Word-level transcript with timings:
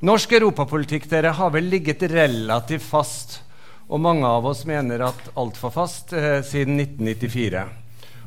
Norsk 0.00 0.30
europapolitikk 0.32 1.04
dere 1.10 1.34
har 1.36 1.50
vel 1.52 1.66
ligget 1.68 2.06
relativt 2.08 2.86
fast, 2.88 3.34
og 3.84 4.00
mange 4.00 4.24
av 4.24 4.46
oss 4.48 4.62
mener 4.64 5.02
at 5.04 5.26
altfor 5.36 5.74
fast, 5.74 6.14
eh, 6.16 6.40
siden 6.40 6.80
1994. 6.80 7.66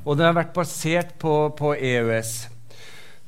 Og 0.06 0.20
det 0.20 0.28
har 0.28 0.36
vært 0.38 0.54
basert 0.54 1.16
på, 1.18 1.50
på 1.58 1.74
EØS. 1.74 2.34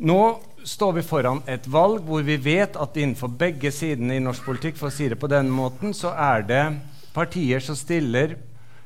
Nå 0.06 0.20
står 0.62 0.94
vi 1.00 1.06
foran 1.08 1.42
et 1.50 1.66
valg 1.66 2.06
hvor 2.06 2.22
vi 2.22 2.38
vet 2.38 2.78
at 2.78 3.00
innenfor 3.02 3.34
begge 3.34 3.72
sidene 3.74 4.20
i 4.20 4.22
norsk 4.22 4.46
politikk 4.46 4.78
for 4.78 4.92
å 4.92 4.94
si 4.94 5.10
det 5.10 5.18
på 5.18 5.32
den 5.32 5.50
måten, 5.50 5.98
så 5.98 6.14
er 6.14 6.46
det 6.46 6.64
partier 7.18 7.66
som 7.66 7.74
stiller 7.74 8.38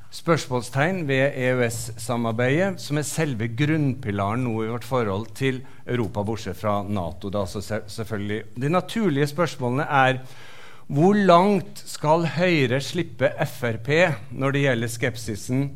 spørsmålstegn 0.10 1.04
ved 1.08 1.36
EØS-samarbeidet, 1.38 2.80
som 2.82 2.98
er 2.98 3.06
selve 3.06 3.50
grunnpilaren 3.54 4.42
nå 4.48 4.56
i 4.64 4.70
vårt 4.72 4.88
forhold 4.88 5.28
til 5.38 5.62
Europa, 5.86 6.24
bortsett 6.26 6.58
fra 6.58 6.80
Nato. 6.84 7.30
Da, 7.30 7.46
selvfølgelig. 7.46 8.44
De 8.58 8.72
naturlige 8.74 9.30
spørsmålene 9.30 9.86
er 9.86 10.24
hvor 10.90 11.14
langt 11.14 11.84
skal 11.86 12.26
Høyre 12.34 12.80
slippe 12.82 13.30
Frp 13.46 13.92
når 14.34 14.56
det 14.56 14.64
gjelder 14.64 14.90
skepsisen 14.90 15.68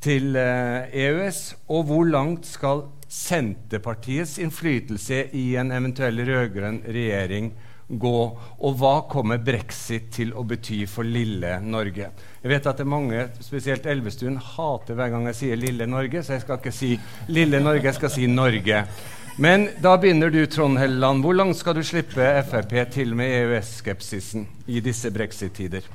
til 0.00 0.36
eh, 0.40 0.88
EØS, 0.96 1.40
og 1.68 1.84
hvor 1.90 2.08
langt 2.08 2.48
skal 2.48 2.86
Senterpartiets 3.12 4.38
innflytelse 4.40 5.26
i 5.36 5.50
en 5.60 5.74
eventuell 5.76 6.24
rød-grønn 6.24 6.80
regjering 6.88 7.52
gå? 7.88 8.16
Og 8.64 8.80
hva 8.80 8.94
kommer 9.12 9.44
brexit 9.44 10.08
til 10.16 10.32
å 10.32 10.46
bety 10.48 10.82
for 10.90 11.04
lille 11.04 11.58
Norge? 11.60 12.10
Jeg 12.46 12.52
vet 12.52 12.66
at 12.70 12.78
det 12.78 12.84
er 12.84 12.90
mange, 12.92 13.22
spesielt 13.42 13.86
Elvestuen, 13.90 14.36
hater 14.38 14.94
hver 14.94 15.08
gang 15.10 15.24
jeg 15.26 15.34
sier 15.34 15.56
'lille 15.58 15.86
Norge', 15.90 16.20
så 16.22 16.36
jeg 16.36 16.44
skal 16.44 16.60
ikke 16.60 16.72
si 16.72 16.90
'lille 17.26 17.58
Norge', 17.58 17.88
jeg 17.88 17.94
skal 17.94 18.10
si 18.10 18.26
'Norge'. 18.26 18.84
Men 19.36 19.68
da 19.82 19.96
begynner 19.96 20.30
du, 20.30 20.46
Trond 20.46 20.78
Helleland. 20.78 21.24
Hvor 21.24 21.34
langt 21.34 21.56
skal 21.56 21.74
du 21.74 21.82
slippe 21.82 22.22
Frp 22.46 22.92
til 22.92 23.16
med 23.16 23.26
EØS-skepsisen 23.26 24.46
i 24.66 24.78
disse 24.80 25.10
brexit-tider? 25.10 25.90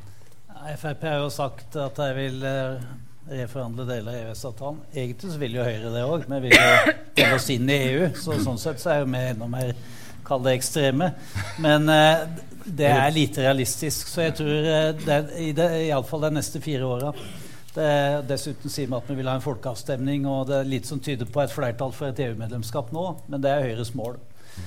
Frp 0.75 1.01
har 1.01 1.23
jo 1.23 1.29
sagt 1.29 1.75
at 1.75 1.95
de 1.95 2.11
vil 2.19 2.43
uh, 2.43 2.83
reforhandle 3.31 3.87
deler 3.87 4.11
av 4.11 4.19
EØS-avtalen. 4.27 4.83
Egentlig 4.93 5.31
så 5.31 5.39
vil 5.39 5.55
jo 5.55 5.63
Høyre 5.63 5.95
det 5.95 6.03
òg. 6.03 6.27
Vi 6.27 6.39
vil 6.49 6.51
jo 6.51 6.93
dele 7.15 7.39
oss 7.39 7.49
inn 7.49 7.69
i 7.69 7.81
EU. 7.93 8.11
Så 8.13 8.43
sånn 8.43 8.59
sett 8.59 8.83
så 8.83 8.91
er 8.91 9.05
jo 9.05 9.07
vi 9.07 9.23
enda 9.31 9.47
mer 9.47 9.71
kall 10.27 10.43
det 10.43 10.59
ekstreme. 10.59 11.13
Men 11.63 11.87
uh, 11.87 12.27
det 12.65 12.89
er 12.89 13.13
lite 13.15 13.45
realistisk. 13.45 14.09
Så 14.11 14.25
jeg 14.27 14.35
tror 14.39 14.67
eh, 14.73 14.89
det, 15.05 15.21
i 15.41 15.51
det, 15.57 15.69
iallfall 15.87 16.27
de 16.27 16.35
neste 16.39 16.61
fire 16.63 16.87
åra 16.87 17.13
Dessuten 17.71 18.67
sier 18.67 18.89
vi 18.89 18.97
at 18.97 19.07
vi 19.07 19.15
vil 19.15 19.29
ha 19.31 19.37
en 19.37 19.43
folkeavstemning, 19.43 20.25
og 20.27 20.49
det 20.49 20.57
er 20.57 20.67
litt 20.67 20.89
som 20.89 20.99
tyder 20.99 21.29
på 21.31 21.39
et 21.39 21.53
flertall 21.53 21.93
for 21.95 22.09
et 22.09 22.19
EU-medlemskap 22.19 22.89
nå, 22.91 23.05
men 23.31 23.39
det 23.39 23.47
er 23.47 23.63
Høyres 23.63 23.93
mål. 23.95 24.17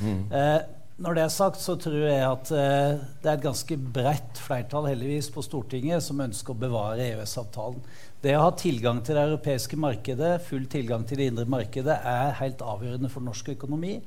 Mm. 0.01 0.23
Eh, 0.33 0.62
når 1.05 1.17
det 1.17 1.23
er 1.25 1.33
sagt, 1.34 1.59
så 1.59 1.75
tror 1.75 1.98
jeg 2.06 2.23
at 2.23 2.51
eh, 2.55 3.01
det 3.20 3.28
er 3.28 3.36
et 3.36 3.45
ganske 3.45 3.77
bredt 3.77 4.39
flertall 4.39 4.86
heldigvis 4.86 5.29
på 5.34 5.42
Stortinget 5.42 6.05
som 6.06 6.23
ønsker 6.23 6.55
å 6.55 6.61
bevare 6.64 7.08
EØS-avtalen. 7.11 7.81
Det 8.23 8.36
å 8.39 8.45
ha 8.47 8.53
tilgang 8.56 9.03
til 9.05 9.19
det 9.19 9.25
europeiske 9.27 9.77
markedet, 9.77 10.36
full 10.47 10.69
tilgang 10.70 11.03
til 11.05 11.20
det 11.20 11.27
indre 11.33 11.48
markedet, 11.51 11.98
er 11.98 12.39
helt 12.39 12.62
avgjørende 12.62 13.11
for 13.12 13.27
norsk 13.27 13.51
økonomi. 13.56 13.98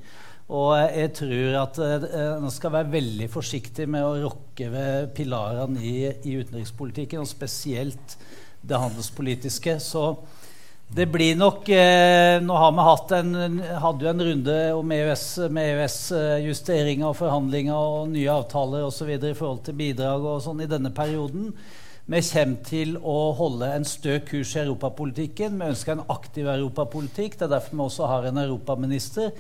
Og 0.47 0.77
jeg 0.79 1.11
tror 1.17 1.55
at 1.59 1.77
en 1.83 2.43
man 2.45 2.53
skal 2.55 2.71
være 2.77 2.93
veldig 2.93 3.27
forsiktig 3.31 3.87
med 3.91 4.05
å 4.07 4.15
rokke 4.29 4.69
ved 4.71 5.09
pilarene 5.17 5.81
i, 5.83 5.95
i, 6.07 6.37
utenrikspolitikken, 6.39 7.19
og 7.19 7.27
spesielt 7.27 8.15
det 8.63 8.79
handelspolitiske. 8.79 9.75
Så 9.83 10.13
det 10.87 11.09
blir 11.11 11.35
nok 11.35 11.67
eh, 11.67 12.39
Nå 12.39 12.55
har 12.55 12.71
vi 12.71 12.85
hatt 12.87 13.11
en, 13.17 13.59
hadde 13.59 14.07
jo 14.07 14.13
en 14.13 14.23
runde 14.29 14.55
om 14.77 14.95
EØS, 14.95 15.25
med 15.51 15.73
EØS-justeringer 15.73 17.09
og 17.09 17.19
forhandlinger 17.19 17.75
og 17.75 18.07
nye 18.15 18.31
avtaler 18.31 18.87
osv. 18.87 19.11
i 19.17 19.35
forhold 19.35 19.65
til 19.67 19.75
bidrag 19.83 20.23
og 20.23 20.39
sånn 20.47 20.63
i 20.63 20.71
denne 20.71 20.95
perioden. 20.95 21.51
Vi 22.07 22.23
kommer 22.23 22.63
til 22.63 22.95
å 23.03 23.19
holde 23.35 23.67
en 23.75 23.83
stø 23.83 24.21
kurs 24.23 24.55
i 24.55 24.63
europapolitikken. 24.63 25.59
Vi 25.59 25.71
ønsker 25.73 25.97
en 25.97 26.07
aktiv 26.07 26.47
europapolitikk. 26.47 27.35
Det 27.35 27.49
er 27.49 27.57
derfor 27.57 27.75
vi 27.75 27.87
også 27.89 28.13
har 28.15 28.29
en 28.29 28.45
europaminister. 28.47 29.33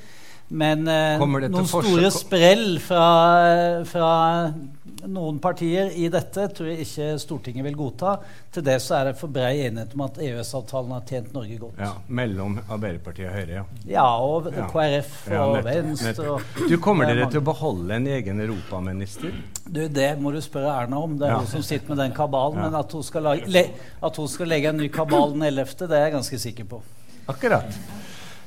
Men 0.47 0.87
eh, 0.87 1.19
noen 1.19 1.67
store 1.67 2.07
sprell 2.15 2.77
fra, 2.79 3.07
fra, 3.83 4.11
noen 5.03 5.41
partier 5.43 5.91
i 5.99 6.07
dette 6.11 6.45
tror 6.55 6.69
jeg 6.71 6.85
ikke 6.85 7.07
Stortinget 7.19 7.65
vil 7.67 7.75
godta. 7.75 8.13
Til 8.55 8.63
det 8.63 8.77
så 8.83 8.95
er 9.01 9.09
det 9.09 9.17
for 9.19 9.33
brei 9.33 9.65
enighet 9.65 9.91
om 9.97 10.05
at 10.05 10.21
EØS-avtalen 10.23 10.93
har 10.95 11.03
tjent 11.09 11.35
Norge 11.35 11.59
godt. 11.59 11.81
Ja, 11.83 11.91
Mellom 12.07 12.55
Arbeiderpartiet 12.63 13.27
og 13.27 13.35
Høyre, 13.35 13.59
ja. 13.59 13.65
Ja, 13.91 14.07
og 14.23 14.49
ja. 14.53 14.69
KrF 14.71 15.13
og 15.27 15.35
ja, 15.35 15.43
nettopp, 15.43 15.69
Venstre. 15.69 16.15
Nettopp. 16.15 16.65
Du 16.71 16.77
Kommer 16.87 17.11
dere 17.11 17.27
til 17.27 17.43
å 17.43 17.47
beholde 17.51 17.99
en 17.99 18.09
egen 18.15 18.43
europaminister? 18.47 19.35
Du, 19.67 19.83
Det 19.91 20.09
må 20.21 20.31
du 20.31 20.39
spørre 20.43 20.77
Erna 20.79 21.03
om. 21.03 21.19
Det 21.19 21.27
er 21.27 21.35
ja. 21.35 21.43
hun 21.43 21.51
som 21.57 21.65
sitter 21.65 21.91
med 21.91 22.05
den 22.05 22.15
kabalen. 22.15 22.63
Men 22.63 22.79
at 22.79 22.95
hun, 22.95 23.03
lage, 23.27 23.69
at 23.99 24.23
hun 24.23 24.31
skal 24.31 24.55
legge 24.55 24.71
en 24.71 24.79
ny 24.79 24.87
kabal 24.93 25.35
den 25.35 25.43
11., 25.51 25.75
det 25.83 25.91
er 25.91 26.07
jeg 26.07 26.19
ganske 26.21 26.45
sikker 26.47 26.71
på. 26.71 26.85
Akkurat. 27.27 27.75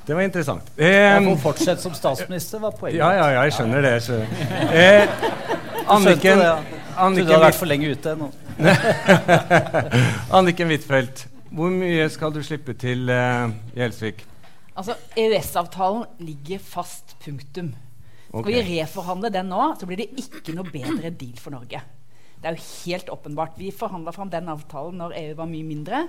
Det 0.06 0.16
var 0.16 0.24
interessant. 0.24 0.70
Eh, 0.80 1.16
Å 1.30 1.34
fortsette 1.40 1.82
som 1.82 1.94
statsminister 1.94 2.62
var 2.62 2.72
poenget. 2.76 2.98
Ja, 3.02 3.10
ja, 3.14 3.26
ja, 3.34 3.42
jeg 3.46 3.56
skjønner 3.58 3.84
det. 3.84 3.96
Så. 4.04 4.16
Eh, 4.72 5.04
Anniken, 5.94 6.40
det, 6.40 6.78
Anniken 6.96 7.28
du 7.28 7.34
har 7.34 7.44
vært 7.44 7.58
for 7.60 7.70
lenge 7.70 7.90
ute 7.92 8.16
nå. 8.18 8.30
Anniken 10.36 10.72
Huitfeldt, 10.72 11.26
hvor 11.50 11.70
mye 11.74 12.08
skal 12.12 12.34
du 12.34 12.40
slippe 12.46 12.74
til 12.80 13.10
uh, 13.10 13.52
Gjelsvik? 13.76 14.24
Altså, 14.80 14.96
EØS-avtalen 15.18 16.04
ligger 16.24 16.60
fast, 16.64 17.16
punktum. 17.24 17.72
Skal 18.30 18.44
okay. 18.44 18.60
vi 18.60 18.80
reforhandle 18.80 19.32
den 19.34 19.50
nå, 19.50 19.72
så 19.76 19.88
blir 19.88 19.98
det 20.00 20.12
ikke 20.22 20.54
noe 20.56 20.70
bedre 20.70 21.10
deal 21.10 21.40
for 21.42 21.52
Norge. 21.54 21.82
Det 22.40 22.48
er 22.48 22.56
jo 22.56 22.68
helt 22.86 23.10
åpenbart. 23.12 23.58
Vi 23.60 23.72
forhandla 23.74 24.14
fram 24.16 24.30
den 24.32 24.48
avtalen 24.48 25.02
når 25.02 25.16
EU 25.18 25.34
var 25.42 25.50
mye 25.50 25.66
mindre. 25.66 26.04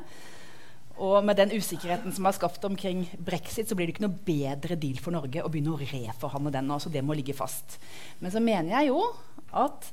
Og 1.02 1.26
med 1.26 1.40
den 1.40 1.54
usikkerheten 1.56 2.14
som 2.14 2.28
er 2.30 2.36
skapt 2.38 2.66
omkring 2.68 3.08
brexit, 3.26 3.70
så 3.70 3.78
blir 3.78 3.90
det 3.90 3.96
ikke 3.96 4.06
noe 4.06 4.22
bedre 4.28 4.78
deal 4.78 5.00
for 5.02 5.16
Norge 5.16 5.42
å 5.42 5.50
begynne 5.50 5.74
å 5.74 5.80
reforhandle 5.80 6.54
den 6.54 6.70
nå. 6.70 6.78
Så 6.82 6.92
det 6.94 7.02
må 7.06 7.18
ligge 7.18 7.36
fast. 7.38 7.80
Men 8.22 8.34
så 8.34 8.44
mener 8.44 8.76
jeg 8.76 8.92
jo 8.92 9.02
at 9.58 9.90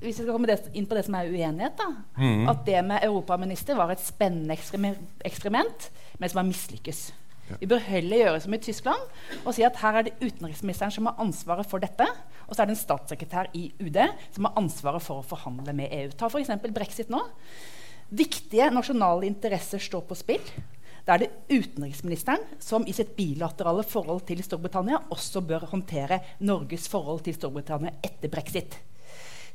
hvis 0.00 0.18
jeg 0.18 0.26
skal 0.26 0.34
komme 0.34 0.56
inn 0.74 0.88
på 0.90 0.96
det 0.96 1.04
som 1.06 1.16
er 1.18 1.30
uenighet, 1.30 1.78
da, 1.78 1.88
mm. 2.18 2.48
at 2.50 2.64
det 2.66 2.80
med 2.86 3.04
europaminister 3.06 3.78
var 3.78 3.92
et 3.92 4.02
spennende 4.02 4.56
eksperiment, 5.26 5.88
men 6.18 6.30
som 6.30 6.40
har 6.40 6.48
mislykkes. 6.48 7.02
Ja. 7.48 7.58
Vi 7.62 7.68
bør 7.70 7.80
heller 7.86 8.20
gjøre 8.20 8.40
som 8.44 8.54
i 8.54 8.60
Tyskland 8.60 9.04
og 9.40 9.54
si 9.56 9.64
at 9.64 9.78
her 9.80 9.96
er 9.96 10.04
det 10.08 10.18
utenriksministeren 10.20 10.92
som 10.92 11.08
har 11.08 11.22
ansvaret 11.22 11.68
for 11.68 11.80
dette. 11.80 12.04
Og 12.46 12.54
så 12.54 12.62
er 12.62 12.68
det 12.68 12.76
en 12.76 12.80
statssekretær 12.82 13.48
i 13.56 13.70
UD 13.80 13.96
som 14.34 14.48
har 14.48 14.60
ansvaret 14.60 15.04
for 15.04 15.22
å 15.22 15.26
forhandle 15.26 15.72
med 15.76 15.94
EU. 15.94 16.12
Ta 16.16 16.28
f.eks. 16.28 16.52
brexit 16.76 17.12
nå. 17.12 17.22
Viktige 18.08 18.70
nasjonale 18.72 19.26
interesser 19.28 19.82
står 19.84 20.06
på 20.08 20.16
spill. 20.16 20.44
Da 21.04 21.16
er 21.16 21.24
det 21.24 21.30
utenriksministeren 21.48 22.42
som 22.60 22.86
i 22.88 22.94
sitt 22.96 23.14
bilaterale 23.16 23.84
forhold 23.84 24.26
til 24.28 24.40
Storbritannia 24.44 25.00
også 25.12 25.42
bør 25.44 25.66
håndtere 25.70 26.20
Norges 26.44 26.88
forhold 26.88 27.22
til 27.24 27.36
Storbritannia 27.36 27.94
etter 28.04 28.32
brexit. 28.32 28.76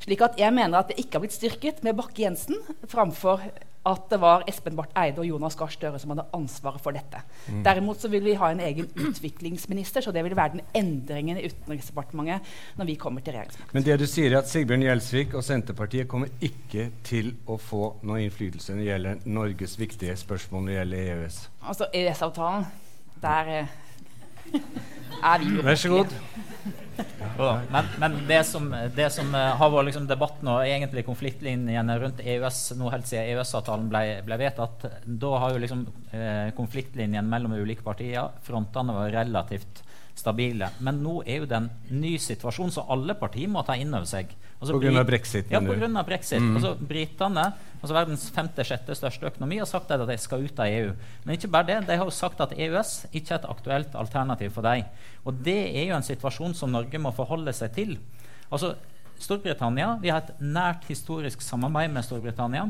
Slik 0.04 0.22
at 0.26 0.38
jeg 0.42 0.54
mener 0.54 0.80
at 0.80 0.90
det 0.92 1.00
ikke 1.02 1.18
har 1.18 1.24
blitt 1.24 1.36
styrket 1.38 1.84
med 1.86 1.98
Bakke-Jensen 1.98 2.58
framfor 2.90 3.46
at 3.90 4.06
det 4.12 4.20
var 4.24 4.46
Espen 4.48 4.78
Barth 4.78 4.96
Eide 5.00 5.20
og 5.20 5.28
Jonas 5.28 5.58
Gahr 5.60 5.72
Støre 5.74 6.00
som 6.00 6.14
hadde 6.14 6.26
ansvaret 6.36 6.84
for 6.84 6.96
dette. 6.96 7.20
Mm. 7.50 7.64
Derimot 7.66 8.00
så 8.00 8.12
vil 8.12 8.24
vi 8.24 8.36
ha 8.40 8.52
en 8.54 8.62
egen 8.64 8.88
utviklingsminister, 8.96 10.06
så 10.06 10.14
det 10.16 10.24
vil 10.24 10.36
være 10.38 10.56
den 10.56 10.64
endringen 10.80 11.40
i 11.40 11.50
Utenriksdepartementet 11.50 12.54
når 12.80 12.90
vi 12.90 12.96
kommer 13.02 13.26
til 13.26 13.36
regjeringsmakt. 13.36 13.74
Men 13.76 13.88
det 13.88 13.98
du 14.00 14.06
sier 14.08 14.32
er 14.32 14.40
at 14.40 14.52
Sigbjørn 14.52 14.86
Gjelsvik 14.88 15.36
og 15.36 15.44
Senterpartiet 15.44 16.08
kommer 16.12 16.32
ikke 16.44 16.90
til 17.04 17.34
å 17.44 17.60
få 17.60 17.94
noe 18.08 18.24
innflytelse 18.24 18.72
når 18.72 18.84
det 18.84 18.90
gjelder 18.92 19.28
Norges 19.40 19.76
viktige 19.80 20.16
spørsmål 20.20 20.64
når 20.64 20.72
det 20.72 20.80
gjelder 20.80 21.12
EØS? 21.18 21.42
Altså 21.74 21.90
EØS-avtalen, 21.92 22.66
der 23.24 23.54
eh, 23.58 23.78
er 25.34 25.44
vi 25.44 25.54
jo 25.58 25.68
Vær 25.68 25.80
så 25.84 25.92
god. 25.92 26.18
Men, 27.72 27.88
men, 28.00 28.18
det 28.28 28.44
som, 28.46 28.68
det 28.96 29.08
som 29.16 29.34
eh, 29.36 29.56
har 29.58 29.72
vært 29.74 29.90
liksom 29.90 30.06
debatten 30.10 30.50
og 30.52 30.66
egentlig 30.66 31.06
konfliktlinjene 31.08 31.96
rundt 32.02 32.22
EØS 32.22 32.60
nå 32.78 32.92
helt 32.94 33.10
siden 33.10 33.32
EØS-avtalen 33.34 33.90
ble, 33.92 34.04
ble, 34.28 34.38
vedtatt, 34.42 34.86
da 35.06 35.32
har 35.42 35.56
jo 35.56 35.64
liksom 35.64 35.88
eh, 36.14 36.52
konfliktlinjen 36.58 37.30
mellom 37.30 37.56
ulike 37.58 37.86
partier, 37.86 38.30
frontene 38.46 38.96
vært 38.98 39.18
relativt 39.18 39.84
stabile. 40.18 40.70
Men 40.86 41.02
nå 41.02 41.22
er 41.26 41.42
jo 41.42 41.50
det 41.50 41.60
en 41.60 41.72
ny 41.90 42.16
situasjon 42.22 42.74
som 42.76 42.90
alle 42.94 43.18
partier 43.18 43.50
må 43.50 43.66
ta 43.66 43.78
inn 43.80 43.94
over 43.94 44.10
seg. 44.10 44.34
På 44.72 44.80
grunn 44.80 45.00
av 45.00 45.08
brexit? 45.08 45.52
Ja, 45.52 45.60
av 45.60 46.06
brexit. 46.08 46.40
Mm. 46.40 46.56
Altså, 46.58 46.74
Britene, 46.90 47.46
altså 47.82 47.98
verdens 47.98 48.24
femte-sjette 48.34 48.96
største 48.98 49.28
økonomi, 49.28 49.60
har 49.60 49.70
sagt 49.70 49.92
at 49.92 50.06
de 50.08 50.18
skal 50.22 50.46
ut 50.46 50.64
av 50.64 50.72
EU. 50.72 50.94
Men 51.26 51.36
ikke 51.36 51.52
bare 51.52 51.70
det, 51.70 51.80
de 51.90 52.00
har 52.00 52.08
jo 52.08 52.16
sagt 52.16 52.42
at 52.44 52.56
EØS 52.56 52.94
ikke 53.12 53.36
er 53.36 53.42
et 53.42 53.50
aktuelt 53.52 53.98
alternativ 54.00 54.56
for 54.56 54.66
dem. 54.66 54.88
Og 55.28 55.44
det 55.46 55.60
er 55.74 55.90
jo 55.90 55.98
en 55.98 56.08
situasjon 56.08 56.56
som 56.58 56.72
Norge 56.72 57.02
må 57.02 57.12
forholde 57.16 57.54
seg 57.56 57.76
til. 57.76 57.98
Altså, 58.50 58.76
Storbritannia, 59.24 59.98
Vi 60.02 60.10
har 60.10 60.24
et 60.24 60.40
nært 60.42 60.88
historisk 60.90 61.42
samarbeid 61.42 61.92
med 61.94 62.04
Storbritannia. 62.04 62.68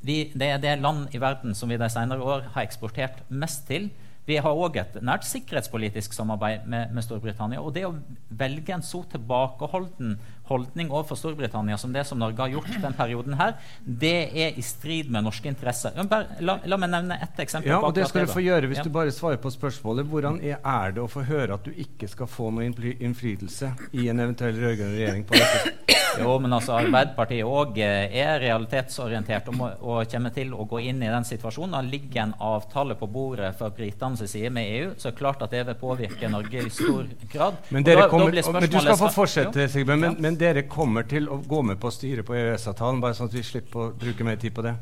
Vi, 0.00 0.30
det 0.34 0.48
er 0.52 0.58
det 0.62 0.80
land 0.80 1.14
i 1.14 1.20
verden 1.20 1.54
som 1.54 1.68
vi 1.68 1.78
de 1.80 1.88
senere 1.90 2.22
år 2.22 2.50
har 2.54 2.66
eksportert 2.66 3.24
mest 3.28 3.66
til. 3.66 3.90
Vi 4.26 4.38
har 4.42 4.58
òg 4.58 4.78
et 4.80 4.96
nært 5.06 5.26
sikkerhetspolitisk 5.26 6.14
samarbeid 6.16 6.64
med, 6.66 6.90
med, 6.94 7.04
Storbritannia. 7.06 7.60
Og 7.62 7.74
det 7.76 7.84
å 7.86 7.94
velge 8.34 8.74
en 8.74 8.82
så 8.82 9.04
tilbakeholden 9.12 10.16
holdning 10.48 10.90
overfor 10.92 11.18
Storbritannia 11.20 11.78
som 11.78 11.92
det 11.94 12.04
som 12.08 12.20
Norge 12.20 12.40
har 12.40 12.52
gjort 12.52 12.70
den 12.82 12.96
perioden 12.96 13.36
her, 13.38 13.56
det 13.84 14.16
er 14.32 14.58
i 14.58 14.64
strid 14.64 15.10
med 15.10 15.26
norske 15.26 15.48
interesser. 15.50 15.96
Bare, 16.10 16.38
la, 16.40 16.58
la, 16.64 16.78
meg 16.80 16.92
nevne 16.92 17.18
ett 17.22 17.40
eksempel. 17.46 17.72
Ja, 17.72 17.80
og 17.80 17.94
Det 17.96 18.08
skal 18.10 18.26
du 18.26 18.32
få 18.32 18.44
gjøre 18.44 18.70
hvis 18.70 18.82
ja. 18.82 18.86
du 18.86 18.92
bare 18.94 19.14
svarer 19.14 19.40
på 19.42 19.52
spørsmålet. 19.52 20.06
Hvordan 20.10 20.40
er, 20.44 20.94
det 20.96 21.02
å 21.02 21.10
få 21.10 21.24
høre 21.26 21.58
at 21.58 21.66
du 21.66 21.74
ikke 21.74 22.08
skal 22.10 22.30
få 22.30 22.50
noen 22.54 22.74
innflytelse 22.76 23.72
i 23.96 24.08
en 24.12 24.22
eventuell 24.22 24.56
rød-grønn 24.60 24.96
regjering 24.96 25.26
på 25.26 25.38
dette? 25.38 25.96
Jo, 26.20 26.36
men 26.40 26.52
altså 26.56 26.76
Arbeiderpartiet 26.76 27.46
òg 27.46 27.78
eh, 27.82 28.14
er 28.22 28.40
realitetsorientert 28.40 29.50
og, 29.50 29.56
må, 29.58 29.68
og, 29.82 29.98
kommer 30.10 30.32
til 30.34 30.52
å 30.56 30.66
gå 30.68 30.80
inn 30.88 31.02
i 31.04 31.10
den 31.10 31.26
situasjonen. 31.28 31.76
Det 31.76 31.92
ligger 31.92 32.22
en 32.22 32.34
avtale 32.46 32.96
på 32.98 33.08
bordet 33.10 33.52
fra 33.58 33.70
britenes 33.74 34.24
side 34.30 34.50
med 34.54 34.70
EU, 34.78 34.90
så 34.96 35.10
er 35.10 35.14
det 35.14 35.20
klart 35.20 35.44
at 35.44 35.52
det 35.52 35.64
vil 35.68 35.78
påvirke 35.80 36.30
Norge 36.32 36.64
i 36.64 36.72
stor 36.72 37.08
grad. 37.32 37.60
Men, 37.68 37.86
da, 37.86 38.08
kommer, 38.12 38.32
da 38.32 38.54
men 38.56 38.68
Du 38.70 38.78
skal 38.78 39.00
få 39.00 39.10
fortsette, 39.14 39.68
Sigbjørn. 39.72 40.02
Men, 40.02 40.16
men, 40.22 40.35
dere 40.38 40.66
kommer 40.70 41.06
til 41.08 41.28
å 41.32 41.40
gå 41.42 41.62
med 41.66 41.80
på 41.80 41.90
å 41.90 41.94
styre 41.94 42.24
på 42.26 42.36
EØS-avtalen, 42.36 43.00
bare 43.02 43.16
sånn 43.18 43.30
at 43.30 43.36
vi 43.36 43.44
slipper 43.46 43.82
å 43.82 43.90
bruke 43.96 44.26
mer 44.26 44.38
tid 44.40 44.54
på 44.56 44.64
det? 44.66 44.76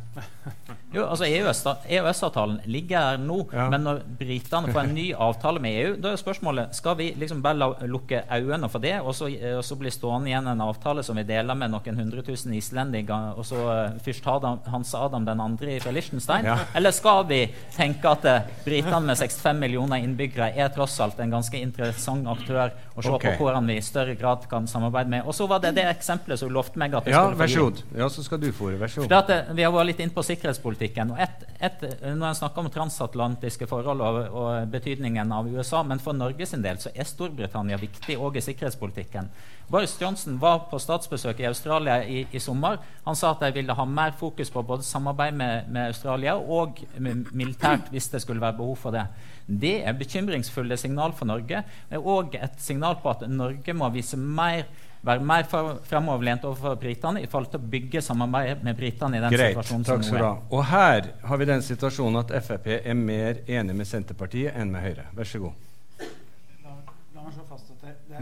Jo, 0.94 1.08
altså 1.08 1.26
EØS-avtalen 1.26 2.60
EØS 2.60 2.68
ligger 2.70 3.00
her 3.00 3.16
nå, 3.18 3.40
ja. 3.50 3.66
men 3.72 3.82
når 3.82 4.02
britene 4.18 4.70
får 4.70 4.80
en 4.84 4.92
ny 4.94 5.06
avtale 5.26 5.62
med 5.62 5.78
EU, 5.80 5.94
da 5.98 6.12
er 6.12 6.20
spørsmålet 6.20 6.76
skal 6.76 6.94
vi 7.00 7.08
liksom 7.18 7.40
bare 7.42 7.88
lukke 7.90 8.20
øynene 8.30 8.70
for 8.70 8.84
det, 8.84 8.94
og 9.00 9.16
så, 9.16 9.30
og 9.56 9.64
så 9.66 9.78
blir 9.80 9.94
stående 9.94 10.30
igjen 10.30 10.50
en 10.52 10.62
avtale 10.62 11.02
som 11.06 11.18
vi 11.18 11.26
deler 11.26 11.58
med 11.58 11.72
noen 11.72 11.98
hundre 11.98 12.22
tusen 12.26 12.54
islendinger, 12.54 13.32
og 13.34 13.46
så 13.48 13.64
uh, 13.66 13.98
fyrst 14.04 14.28
Adam, 14.30 14.60
Hans 14.70 14.94
Adam 14.94 15.26
den 15.26 15.42
andre 15.42 15.78
fra 15.82 15.94
Liechtenstein? 15.94 16.46
Ja. 16.46 16.58
Eller 16.78 16.94
skal 16.94 17.24
vi 17.30 17.40
tenke 17.74 18.14
at 18.14 18.28
uh, 18.30 18.52
britene 18.66 19.02
med 19.08 19.18
65 19.18 19.60
millioner 19.64 20.04
innbyggere 20.04 20.52
er 20.54 20.70
tross 20.74 21.00
alt 21.02 21.18
en 21.22 21.34
ganske 21.34 21.58
interessant 21.58 22.30
aktør, 22.30 22.70
og 22.94 23.02
se 23.02 23.14
okay. 23.16 23.34
på 23.34 23.48
hvordan 23.48 23.66
vi 23.70 23.80
i 23.80 23.84
større 23.84 24.14
grad 24.18 24.46
kan 24.50 24.70
samarbeide 24.70 25.10
med? 25.10 25.26
Og 25.26 25.34
så 25.44 25.48
var 25.48 25.60
det 25.60 25.74
det 25.76 25.82
eksempelet 25.90 26.40
som 26.40 26.48
lovte 26.52 26.80
meg 26.80 26.94
at 26.96 27.08
jeg 27.08 27.12
ja, 27.12 27.22
skulle 27.26 27.44
få 27.44 27.52
så 27.52 27.64
god. 27.66 27.80
Ja, 28.00 28.06
så 28.08 28.22
skal 28.24 28.40
du 28.40 28.46
få. 28.56 28.70
Vær 28.80 28.88
så 28.88 29.02
god. 29.02 29.12
At, 29.12 29.32
uh, 29.50 29.50
vi 29.56 29.64
har 29.66 29.72
vært 29.74 29.88
litt 29.90 29.98
inne 30.00 30.14
på 30.16 30.22
sikkerhetspolitikken. 30.24 31.10
Og 31.12 31.18
et, 31.20 31.42
et, 31.68 31.82
når 32.06 32.30
en 32.30 32.38
snakker 32.38 32.64
om 32.64 32.70
transatlantiske 32.72 33.68
forhold 33.68 34.00
og, 34.00 34.20
og, 34.30 34.70
betydningen 34.72 35.34
av 35.36 35.50
USA, 35.52 35.82
men 35.84 36.00
for 36.00 36.16
Norges 36.16 36.56
del 36.64 36.80
så 36.80 36.92
er 36.94 37.08
Storbritannia 37.08 37.76
viktig 37.80 38.16
òg 38.16 38.38
i 38.40 38.44
sikkerhetspolitikken. 38.46 39.28
Boris 39.68 39.96
Johnson 40.00 40.38
var 40.40 40.62
på 40.70 40.80
statsbesøk 40.80 41.42
i 41.44 41.48
Australia 41.50 41.98
i, 42.04 42.24
i, 42.30 42.40
sommer. 42.40 42.80
Han 43.04 43.16
sa 43.16 43.34
at 43.34 43.44
de 43.44 43.52
ville 43.58 43.76
ha 43.76 43.86
mer 43.88 44.16
fokus 44.16 44.52
på 44.52 44.64
både 44.64 44.84
samarbeid 44.84 45.36
med, 45.36 45.68
med 45.68 45.92
Australia 45.92 46.38
og 46.40 46.80
militært 47.00 47.92
hvis 47.92 48.08
det 48.12 48.22
skulle 48.24 48.44
være 48.44 48.58
behov 48.62 48.80
for 48.80 48.96
det. 48.96 49.04
Det 49.44 49.76
er 49.84 50.00
bekymringsfulle 50.00 50.76
signal 50.80 51.12
for 51.16 51.28
Norge, 51.28 51.60
og 52.00 52.36
et 52.40 52.60
signal 52.64 52.96
på 53.02 53.12
at 53.12 53.28
Norge 53.28 53.76
må 53.76 53.92
vise 53.92 54.16
mer 54.16 54.64
være 55.04 55.24
mer 55.24 55.44
fremoverlent 55.48 56.46
overfor 56.48 56.78
britene 56.80 57.22
i 57.22 57.28
forhold 57.30 57.50
til 57.52 57.60
å 57.60 57.70
bygge 57.74 58.02
samarbeid 58.04 58.64
med 58.64 58.78
britene 58.78 59.18
i 59.18 59.22
den 59.24 59.34
Greit, 59.34 59.52
situasjonen 59.52 59.86
takk 59.88 60.06
som 60.06 60.18
nå 60.18 60.24
er. 60.30 60.42
Og 60.50 60.64
her 60.70 61.10
har 61.28 61.40
vi 61.40 61.48
den 61.50 61.64
situasjonen 61.64 62.22
at 62.22 62.32
Frp 62.46 62.70
er 62.78 62.96
mer 62.98 63.42
enig 63.44 63.76
med 63.76 63.88
Senterpartiet 63.88 64.56
enn 64.56 64.72
med 64.72 64.84
Høyre. 64.86 65.08
Vær 65.16 65.28
så 65.28 65.42
god. 65.44 65.60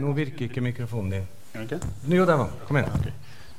Nå 0.00 0.12
virker 0.16 0.48
ikke 0.48 0.62
mikrofonen 0.64 1.18
din. 1.18 1.28
Okay. 1.62 1.78
Jo, 2.08 2.24
der 2.24 2.38
var 2.40 2.52
Kom 2.66 2.78
igjen. 2.80 2.94
Okay. 2.96 3.12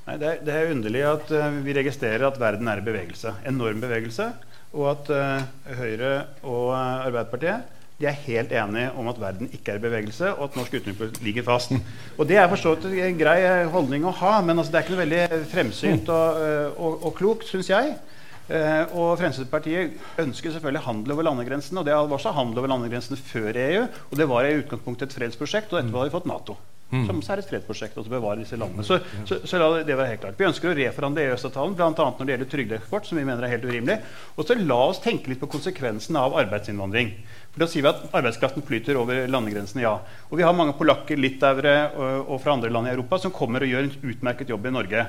Nei, 0.04 0.16
det, 0.20 0.28
er, 0.28 0.40
det, 0.44 0.56
er, 0.56 0.72
underlig 0.74 1.04
at 1.08 1.30
uh, 1.32 1.60
vi 1.64 1.76
registrerer 1.78 2.26
at 2.28 2.40
verden 2.42 2.68
er 2.68 2.82
i 2.82 2.86
bevegelse. 2.86 3.36
Enorm 3.48 3.80
bevegelse. 3.84 4.32
Og 4.74 4.90
at 4.90 5.12
uh, 5.14 5.78
Høyre 5.78 6.14
og 6.42 6.74
uh, 6.74 7.06
Arbeiderpartiet 7.06 7.70
de 8.04 8.10
er 8.12 8.24
helt 8.26 8.52
enige 8.52 8.92
om 9.00 9.08
at 9.08 9.20
verden 9.22 9.50
ikke 9.56 9.72
er 9.74 9.80
i 9.80 9.84
bevegelse, 9.84 10.34
og 10.36 10.50
at 10.50 10.58
norsk 10.60 10.74
utenrikspolitikk 10.76 11.24
ligger 11.24 11.46
fast. 11.48 11.72
Og 12.18 12.28
Det 12.28 12.38
er 12.38 12.50
forstått 12.52 12.90
en 12.92 13.20
grei 13.20 13.38
holdning 13.72 14.04
å 14.06 14.16
ha, 14.20 14.40
men 14.44 14.60
altså 14.60 14.74
det 14.74 14.80
er 14.80 14.86
ikke 14.86 14.96
noe 14.98 15.06
veldig 15.06 15.46
fremsynt 15.54 16.12
og, 16.12 16.42
eh, 16.44 16.76
og, 16.76 17.08
og 17.08 17.16
klokt, 17.18 17.48
syns 17.48 17.72
jeg. 17.72 17.96
Uh, 18.44 18.84
og 19.00 19.14
Fremskrittspartiet 19.22 19.94
ønsker 20.20 20.52
selvfølgelig 20.52 20.84
handel 20.84 21.14
over 21.16 21.30
landegrensene. 21.30 21.80
Og 21.80 21.88
det 21.88 21.96
var 21.96 22.12
også 22.12 22.34
handel 22.36 22.60
over 22.60 22.74
landegrensene 22.74 23.16
før 23.16 23.56
EU. 23.56 23.86
Og 24.12 24.20
det 24.20 24.28
var 24.30 24.44
i 24.44 24.58
utgangspunktet 24.60 25.08
et 25.08 25.16
fredsprosjekt, 25.16 25.72
og 25.72 25.80
etterpå 25.80 26.02
har 26.02 26.10
vi 26.10 26.16
fått 26.18 26.28
Nato. 26.28 26.58
Mm. 26.94 27.08
Som 27.10 27.22
er 27.26 27.42
et 27.42 27.48
fredsprosjekt 27.50 27.98
å 27.98 28.04
bevare 28.06 28.44
disse 28.44 28.58
landene. 28.60 28.86
Så, 28.86 29.00
så, 29.26 29.40
så, 29.42 29.58
la 29.58 29.82
det 29.82 29.96
være 29.98 30.12
helt 30.12 30.22
klart. 30.22 30.38
Vi 30.38 30.46
ønsker 30.46 30.70
å 30.70 30.76
reforhandle 30.78 31.24
EØS-avtalen, 31.26 31.74
bl.a. 31.80 31.90
når 31.90 32.22
det 32.22 32.36
gjelder 32.36 32.52
trygdeeksport, 32.52 33.08
som 33.10 33.18
vi 33.18 33.26
mener 33.26 33.48
er 33.48 33.56
helt 33.56 33.66
urimelig. 33.66 33.98
Og 34.38 34.46
så 34.46 34.60
la 34.60 34.78
oss 34.92 35.02
tenke 35.02 35.32
litt 35.32 35.42
på 35.42 35.50
konsekvensene 35.56 36.22
av 36.22 36.38
arbeidsinnvandring. 36.44 37.16
For 37.56 37.66
Da 37.66 37.70
sier 37.72 37.86
vi 37.86 37.90
at 37.90 38.06
arbeidskraften 38.14 38.66
flyter 38.68 39.02
over 39.02 39.26
landegrensene, 39.26 39.88
ja. 39.88 39.98
Og 40.30 40.38
vi 40.38 40.46
har 40.46 40.54
mange 40.58 40.78
polakker, 40.78 41.18
litauere 41.18 41.76
og, 41.98 42.34
og 42.36 42.42
fra 42.46 42.58
andre 42.60 42.70
land 42.74 42.92
i 42.92 42.94
Europa 42.94 43.24
som 43.26 43.34
kommer 43.34 43.66
og 43.66 43.74
gjør 43.74 43.88
en 43.90 44.12
utmerket 44.14 44.54
jobb 44.54 44.70
i 44.70 44.78
Norge 44.78 45.08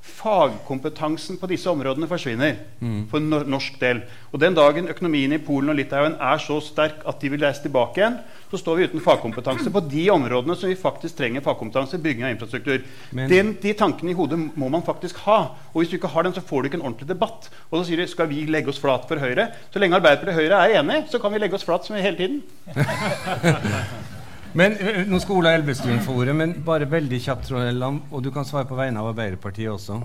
fagkompetansen 0.00 1.36
på 1.40 1.48
disse 1.50 1.70
områdene 1.70 2.08
forsvinner. 2.08 2.56
Mm. 2.80 3.06
for 3.10 3.20
norsk 3.20 3.80
del. 3.80 4.02
Og 4.32 4.40
Den 4.40 4.54
dagen 4.54 4.88
økonomien 4.88 5.32
i 5.32 5.38
Polen 5.38 5.68
og 5.68 5.76
Litauen 5.76 6.14
er 6.16 6.38
så 6.40 6.60
sterk 6.64 7.02
at 7.08 7.20
de 7.20 7.28
vil 7.28 7.42
reise 7.44 7.62
tilbake 7.62 8.00
igjen, 8.00 8.16
så 8.50 8.58
står 8.58 8.76
vi 8.76 8.86
uten 8.88 9.02
fagkompetanse 9.04 9.70
på 9.70 9.82
de 9.90 10.08
områdene 10.10 10.56
som 10.56 10.68
vi 10.70 10.78
faktisk 10.78 11.16
trenger 11.16 11.44
fagkompetanse. 11.44 11.98
bygging 11.98 12.24
av 12.24 12.30
infrastruktur. 12.30 12.80
Den, 13.12 13.56
de 13.62 13.72
tankene 13.72 14.10
i 14.10 14.14
hodet 14.14 14.38
må 14.56 14.68
man 14.68 14.82
faktisk 14.82 15.16
ha. 15.26 15.54
Og 15.72 15.82
hvis 15.82 15.90
du 15.90 15.96
ikke 15.96 16.14
har 16.14 16.22
dem, 16.22 16.34
så 16.34 16.40
får 16.40 16.62
du 16.62 16.68
ikke 16.68 16.80
en 16.80 16.86
ordentlig 16.88 17.08
debatt. 17.08 17.50
Og 17.70 17.78
så 17.78 17.84
sier 17.90 18.00
de 18.00 18.08
skal 18.08 18.28
vi 18.28 18.46
legge 18.46 18.68
oss 18.72 18.80
flat 18.80 19.06
for 19.08 19.20
Høyre. 19.20 19.50
Så 19.70 19.78
lenge 19.78 19.96
Arbeiderpartiet 19.96 20.34
og 20.34 20.40
Høyre 20.40 20.62
er 20.64 20.80
enige, 20.80 21.04
så 21.10 21.18
kan 21.18 21.32
vi 21.32 21.38
legge 21.38 21.54
oss 21.54 21.64
flat 21.64 21.86
som 21.86 21.96
vi 21.96 22.02
hele 22.02 22.16
tiden. 22.16 22.42
Men 24.52 24.76
eh, 24.78 25.02
Nå 25.06 25.20
skal 25.22 25.40
Ola 25.40 25.52
Elvestuen 25.58 26.00
få 26.04 26.16
ordet, 26.22 26.34
men 26.36 26.54
bare 26.66 26.88
veldig 26.90 27.20
kjapt, 27.22 27.50
Trond 27.50 27.84
og 28.10 28.22
du 28.24 28.30
kan 28.34 28.46
svare 28.48 28.66
på 28.68 28.78
vegne 28.78 29.02
av 29.02 29.10
Arbeiderpartiet 29.12 29.70
også. 29.72 30.00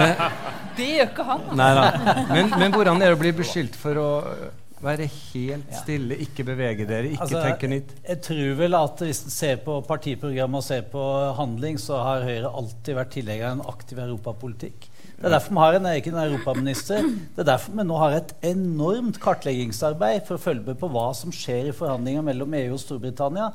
det 0.78 0.88
gjør 0.94 1.12
ikke 1.12 1.26
han. 1.28 1.44
Nei 1.58 1.70
da. 1.78 1.84
Men, 2.32 2.50
men, 2.56 2.74
hvordan 2.74 3.00
er 3.00 3.12
det 3.12 3.18
å 3.18 3.22
bli 3.22 3.32
beskyldt 3.40 3.78
for 3.78 4.00
å 4.00 4.08
være 4.80 5.06
helt 5.12 5.74
stille, 5.76 6.16
ikke 6.24 6.44
bevege 6.48 6.86
dere, 6.88 7.12
ikke 7.12 7.26
altså, 7.26 7.42
tenke 7.44 7.70
nytt? 7.70 7.94
Jeg 8.06 8.22
tror 8.26 8.54
vel 8.62 8.78
at 8.78 9.04
hvis 9.04 9.24
en 9.26 9.34
ser 9.34 9.60
på 9.64 9.80
partiprogrammet 9.86 10.62
og 10.62 10.66
ser 10.66 10.86
på 10.90 11.04
handling, 11.38 11.78
så 11.80 12.00
har 12.04 12.26
Høyre 12.26 12.54
alltid 12.62 12.98
vært 12.98 13.14
tilhenger 13.18 13.50
av 13.50 13.58
en 13.58 13.66
aktiv 13.74 14.00
europapolitikk. 14.06 14.89
Det 15.20 15.28
er 15.28 15.34
derfor 15.34 15.52
vi 15.52 15.60
har 15.60 15.76
en 15.76 15.86
egen 15.90 16.14
europaminister. 16.16 17.02
Det 17.36 17.42
er 17.42 17.48
derfor 17.50 17.74
vi 17.76 17.84
nå 17.84 17.96
har 18.00 18.14
et 18.16 18.30
enormt 18.48 19.18
kartleggingsarbeid 19.20 20.22
for 20.24 20.38
å 20.38 20.40
følge 20.40 20.64
med 20.70 20.78
på 20.80 20.88
hva 20.88 21.10
som 21.12 21.34
skjer 21.34 21.68
i 21.68 21.74
forhandlinger 21.76 22.24
mellom 22.24 22.56
EU 22.56 22.70
og 22.72 22.80
Storbritannia. 22.80 23.50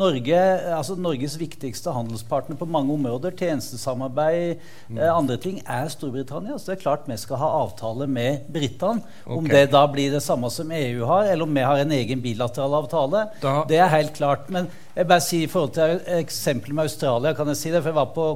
Norge, 0.00 0.40
altså 0.72 0.94
Norges 0.96 1.34
viktigste 1.36 1.92
handelspartner 1.92 2.56
på 2.56 2.68
mange 2.70 2.94
områder, 2.94 3.34
tjenestesamarbeid, 3.36 4.64
mm. 4.88 4.96
eh, 4.96 5.12
andre 5.12 5.36
ting, 5.42 5.60
er 5.66 5.92
Storbritannia. 5.92 6.56
Så 6.56 6.70
det 6.70 6.78
er 6.78 6.82
klart 6.86 7.08
vi 7.10 7.20
skal 7.20 7.42
ha 7.42 7.52
avtale 7.66 8.08
med 8.08 8.48
britene. 8.54 9.04
Okay. 9.26 9.36
Om 9.36 9.52
det 9.52 9.64
da 9.76 9.84
blir 9.92 10.16
det 10.16 10.24
samme 10.24 10.48
som 10.54 10.72
EU 10.72 11.04
har, 11.10 11.28
eller 11.28 11.44
om 11.44 11.60
vi 11.60 11.68
har 11.68 11.84
en 11.84 11.96
egen 12.00 12.24
bilateral 12.24 12.80
avtale, 12.80 13.26
da. 13.44 13.58
det 13.68 13.82
er 13.82 13.92
helt 13.92 14.16
klart. 14.16 14.48
Men 14.48 14.72
jeg 14.96 15.10
bare 15.10 15.26
sier 15.26 15.44
i 15.44 15.52
forhold 15.52 15.76
til 15.76 16.00
eksempelet 16.16 16.80
med 16.80 16.88
Australia, 16.88 17.36
kan 17.36 17.52
jeg 17.52 17.60
si 17.60 17.74
det, 17.74 17.82
for 17.82 17.92
jeg 17.92 18.00
var 18.00 18.14
på 18.16 18.30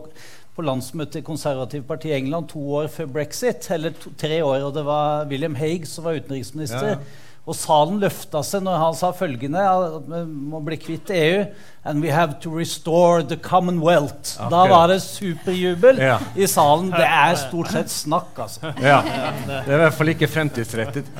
på 0.55 0.63
landsmøtet 0.63 1.21
i 1.21 1.27
Konservativt 1.27 1.87
parti 1.89 2.13
i 2.13 2.17
England 2.19 2.53
to 2.53 2.63
år 2.79 2.89
før 2.93 3.11
brexit. 3.19 3.67
Eller 3.75 3.95
to, 3.99 4.13
tre 4.19 4.41
år, 4.45 4.69
og 4.69 4.75
det 4.77 4.85
var 4.87 5.29
William 5.31 5.55
Hague 5.59 5.87
som 5.91 6.07
var 6.07 6.19
utenriksminister. 6.21 6.95
Ja. 6.95 7.23
Og 7.45 7.53
salen 7.59 7.99
løfta 8.01 8.41
seg 8.47 8.63
når 8.65 8.79
han 8.81 8.95
sa 8.97 9.11
følgende 9.13 9.61
at 9.61 10.07
vi 10.09 10.21
må 10.53 10.63
bli 10.65 10.79
kvitt 10.81 11.11
EU. 11.13 11.43
And 11.85 12.01
we 12.01 12.09
have 12.09 12.39
to 12.41 12.53
restore 12.55 13.23
the 13.23 13.37
commonwealth. 13.37 14.39
Okay. 14.39 14.49
Da 14.55 14.63
var 14.71 14.89
det 14.89 15.03
superjubel 15.05 16.01
ja. 16.01 16.17
i 16.37 16.49
salen. 16.49 16.89
Det 16.95 17.05
er 17.05 17.37
stort 17.43 17.75
sett 17.75 17.93
snakk, 17.93 18.33
altså. 18.47 18.73
Ja. 18.81 19.03
Det 19.45 19.61
er 19.61 19.77
i 19.77 19.83
hvert 19.85 19.99
fall 19.99 20.15
ikke 20.15 20.31
fremtidsrettet. 20.33 21.13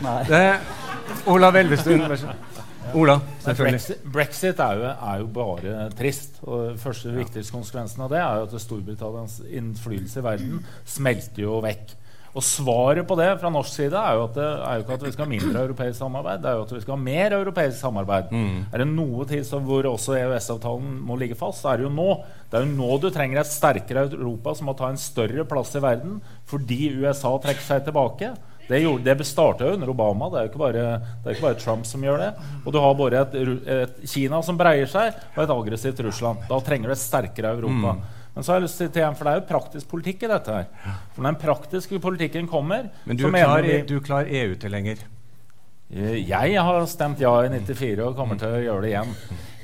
Olav 1.29 1.61
Elvestuen, 1.61 2.09
vær 2.09 2.23
så 2.23 2.33
god. 2.33 2.64
Ola, 2.93 3.17
selvfølgelig. 3.43 3.81
Brexit, 3.81 4.07
Brexit 4.13 4.61
er, 4.63 4.79
jo, 4.79 4.93
er, 4.93 5.19
jo, 5.23 5.27
bare 5.35 5.89
trist. 5.99 6.39
og 6.45 6.79
første 6.79 7.11
ja. 7.11 7.19
viktigste 7.23 7.57
konsekvensen 7.57 8.05
av 8.05 8.13
det 8.13 8.21
er 8.21 8.41
jo 8.41 8.47
at 8.49 8.63
Storbritannias 8.63 9.41
innflytelse 9.49 10.21
i 10.21 10.27
verden 10.29 10.65
smelter 10.97 11.47
jo 11.47 11.61
vekk. 11.65 11.95
Og 12.35 12.43
Svaret 12.43 13.07
på 13.07 13.15
det 13.15 13.29
fra 13.39 13.51
norsk 13.55 13.71
side 13.71 13.95
er 13.95 14.17
jo, 14.19 14.25
at 14.27 14.35
det 14.35 14.47
er 14.47 14.79
jo 14.79 14.85
ikke 14.85 14.97
at 14.97 15.05
vi 15.07 15.13
skal 15.15 15.25
ha 15.25 15.31
mindre 15.31 15.61
europeisk 15.69 15.99
samarbeid, 16.01 16.41
det 16.43 16.49
er 16.51 16.57
jo 16.59 16.65
at 16.65 16.73
vi 16.75 16.81
skal 16.83 16.97
ha 16.97 17.03
mer 17.05 17.37
europeisk 17.37 17.79
samarbeid. 17.79 18.33
Mm. 18.35 18.57
Er 18.75 18.83
det 18.83 18.87
noe 18.91 19.27
tid 19.31 19.53
hvor 19.69 19.87
også 19.93 20.17
EØS-avtalen 20.19 20.97
må 21.07 21.19
ligge 21.21 21.39
fast, 21.39 21.63
så 21.63 21.71
er 21.71 21.79
det 21.79 21.87
jo 21.87 21.93
nå. 21.95 22.09
Det 22.51 22.59
er 22.59 22.67
jo 22.67 22.75
nå 22.75 22.99
du 22.99 23.07
trenger 23.15 23.43
et 23.43 23.53
sterkere 23.53 24.09
Europa 24.09 24.57
som 24.59 24.67
må 24.67 24.75
ta 24.79 24.91
en 24.91 24.99
større 24.99 25.47
plass 25.47 25.77
i 25.79 25.85
verden 25.85 26.19
fordi 26.51 26.81
USA 26.99 27.37
trekker 27.39 27.69
seg 27.69 27.87
tilbake. 27.87 28.33
Det, 28.69 28.81
gjorde, 28.81 29.15
det 29.15 29.27
starta 29.29 29.71
under 29.75 29.91
Obama. 29.93 30.31
Det 30.33 30.41
er 30.41 30.47
jo 30.47 30.53
ikke 30.53 30.63
bare, 30.63 30.85
ikke 31.29 31.47
bare, 31.47 31.61
Trump 31.61 31.87
som 31.89 32.05
gjør 32.05 32.23
det. 32.23 32.31
Og 32.65 32.73
du 32.73 32.81
har 32.81 32.99
bare 32.99 33.23
et, 33.25 33.39
et, 33.77 34.03
Kina 34.09 34.41
som 34.45 34.59
breier 34.61 34.91
seg, 34.91 35.17
og 35.35 35.43
et 35.45 35.55
aggressivt 35.55 36.05
Russland. 36.07 36.45
Da 36.51 36.61
trenger 36.65 36.91
du 36.91 36.97
et 36.97 37.03
sterkere 37.03 37.55
Europa. 37.59 37.97
Mm. 37.97 38.05
Men 38.35 38.45
så 38.45 38.53
har 38.53 38.59
jeg 38.59 38.67
lyst 38.67 38.81
til 38.83 38.91
igjen, 38.91 39.15
for 39.15 39.29
det 39.29 39.33
er 39.33 39.41
jo 39.43 39.49
praktisk 39.51 39.91
politikk 39.91 40.25
i 40.27 40.31
dette 40.33 40.55
her. 40.57 40.95
For 41.15 41.23
når 41.23 41.35
den 41.37 41.43
praktiske 41.45 42.01
politikken 42.03 42.49
kommer 42.51 42.89
Men 43.05 43.21
du 43.21 43.29
er 43.29 43.37
klar, 43.37 43.63
vi, 43.63 43.83
du 43.87 43.99
er 44.01 44.33
EU-tilhenger? 44.43 45.05
lenger? 45.05 45.11
jeg 45.95 46.63
har 46.67 46.87
stemt 46.91 47.21
ja 47.21 47.31
i 47.45 47.51
94 47.53 48.01
og 48.03 48.17
kommer 48.17 48.41
til 48.41 48.51
å 48.51 48.63
gjøre 48.65 48.83
det 48.83 48.95
igjen. 48.95 49.13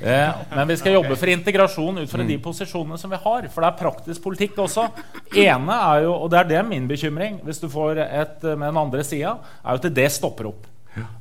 Eh, 0.01 0.43
men 0.57 0.69
vi 0.69 0.79
skal 0.81 0.97
jobbe 0.97 1.17
for 1.19 1.33
integrasjon 1.33 2.03
ut 2.03 2.11
fra 2.11 2.25
de 2.25 2.39
posisjonene 2.41 2.99
som 3.01 3.13
vi 3.13 3.21
har. 3.21 3.49
For 3.53 3.61
det 3.61 3.71
er 3.71 3.81
praktisk 3.83 4.25
politikk 4.25 4.59
også. 4.65 4.89
ene 5.37 5.79
er 5.93 6.07
jo, 6.07 6.15
og 6.17 6.31
det 6.33 6.41
er 6.41 6.51
det 6.55 6.67
min 6.69 6.89
bekymring 6.89 7.41
hvis 7.45 7.61
du 7.61 7.69
får 7.73 8.01
et 8.07 8.45
med 8.51 8.71
den 8.71 8.81
andre 8.81 9.05
sida, 9.05 9.37
er 9.65 9.77
jo 9.77 9.83
at 9.83 9.95
det 10.01 10.11
stopper 10.13 10.51
opp. 10.53 10.69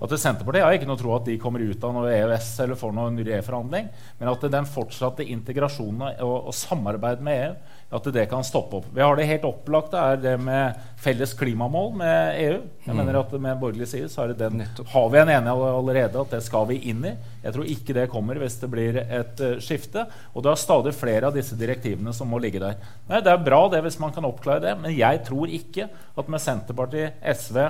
At 0.01 0.13
Senterpartiet 0.17 0.65
har 0.65 0.73
ikke 0.73 0.87
noe 0.89 0.97
tro 0.97 1.11
at 1.13 1.27
de 1.27 1.37
kommer 1.41 1.61
ut 1.61 1.83
av 1.85 1.93
noe 1.93 2.09
EØS 2.09 2.47
eller 2.63 2.79
får 2.79 2.93
noen 2.95 3.19
reforhandling, 3.27 3.89
men 4.17 4.31
at 4.31 4.47
den 4.49 4.69
fortsatte 4.69 5.27
integrasjonen 5.29 6.07
og, 6.25 6.49
og 6.49 6.55
samarbeid 6.57 7.21
med 7.25 7.43
EU 7.43 7.51
at 7.89 8.07
det 8.13 8.25
kan 8.29 8.43
stoppe 8.45 8.77
opp. 8.77 8.89
Vi 8.93 9.01
har 9.01 9.17
det 9.17 9.25
helt 9.25 9.47
opplagte 9.49 9.97
er 9.97 10.19
det 10.21 10.35
med 10.41 10.77
felles 11.01 11.33
klimamål 11.33 11.95
med 11.97 12.41
EU. 12.43 12.59
Jeg 12.85 12.95
mener 12.95 13.17
at 13.17 13.33
Med 13.39 13.57
borgerlig 13.57 13.87
side 13.89 14.09
så 14.11 14.27
det 14.27 14.37
den, 14.37 14.61
har 14.61 15.09
vi 15.09 15.17
en 15.17 15.29
enighet 15.29 15.63
allerede 15.71 16.21
at 16.21 16.35
det 16.35 16.43
skal 16.45 16.67
vi 16.69 16.77
inn 16.91 17.01
i. 17.05 17.15
Jeg 17.43 17.55
tror 17.55 17.73
ikke 17.73 17.97
det 17.97 18.09
kommer 18.11 18.37
hvis 18.41 18.59
det 18.61 18.69
blir 18.69 19.01
et 19.01 19.41
uh, 19.41 19.57
skifte. 19.63 20.05
Og 20.33 20.45
det 20.45 20.53
er 20.53 20.61
stadig 20.61 20.93
flere 20.93 21.29
av 21.29 21.37
disse 21.37 21.57
direktivene 21.57 22.13
som 22.13 22.29
må 22.29 22.37
ligge 22.37 22.61
der. 22.61 22.77
Nei, 23.09 23.23
Det 23.25 23.33
er 23.33 23.45
bra 23.45 23.65
det 23.73 23.81
hvis 23.87 23.99
man 24.01 24.13
kan 24.13 24.27
oppklare 24.27 24.67
det, 24.67 24.77
men 24.81 24.93
jeg 24.93 25.23
tror 25.25 25.49
ikke 25.49 25.89
at 25.89 26.29
med 26.29 26.45
Senterpartiet, 26.45 27.17
SV 27.25 27.63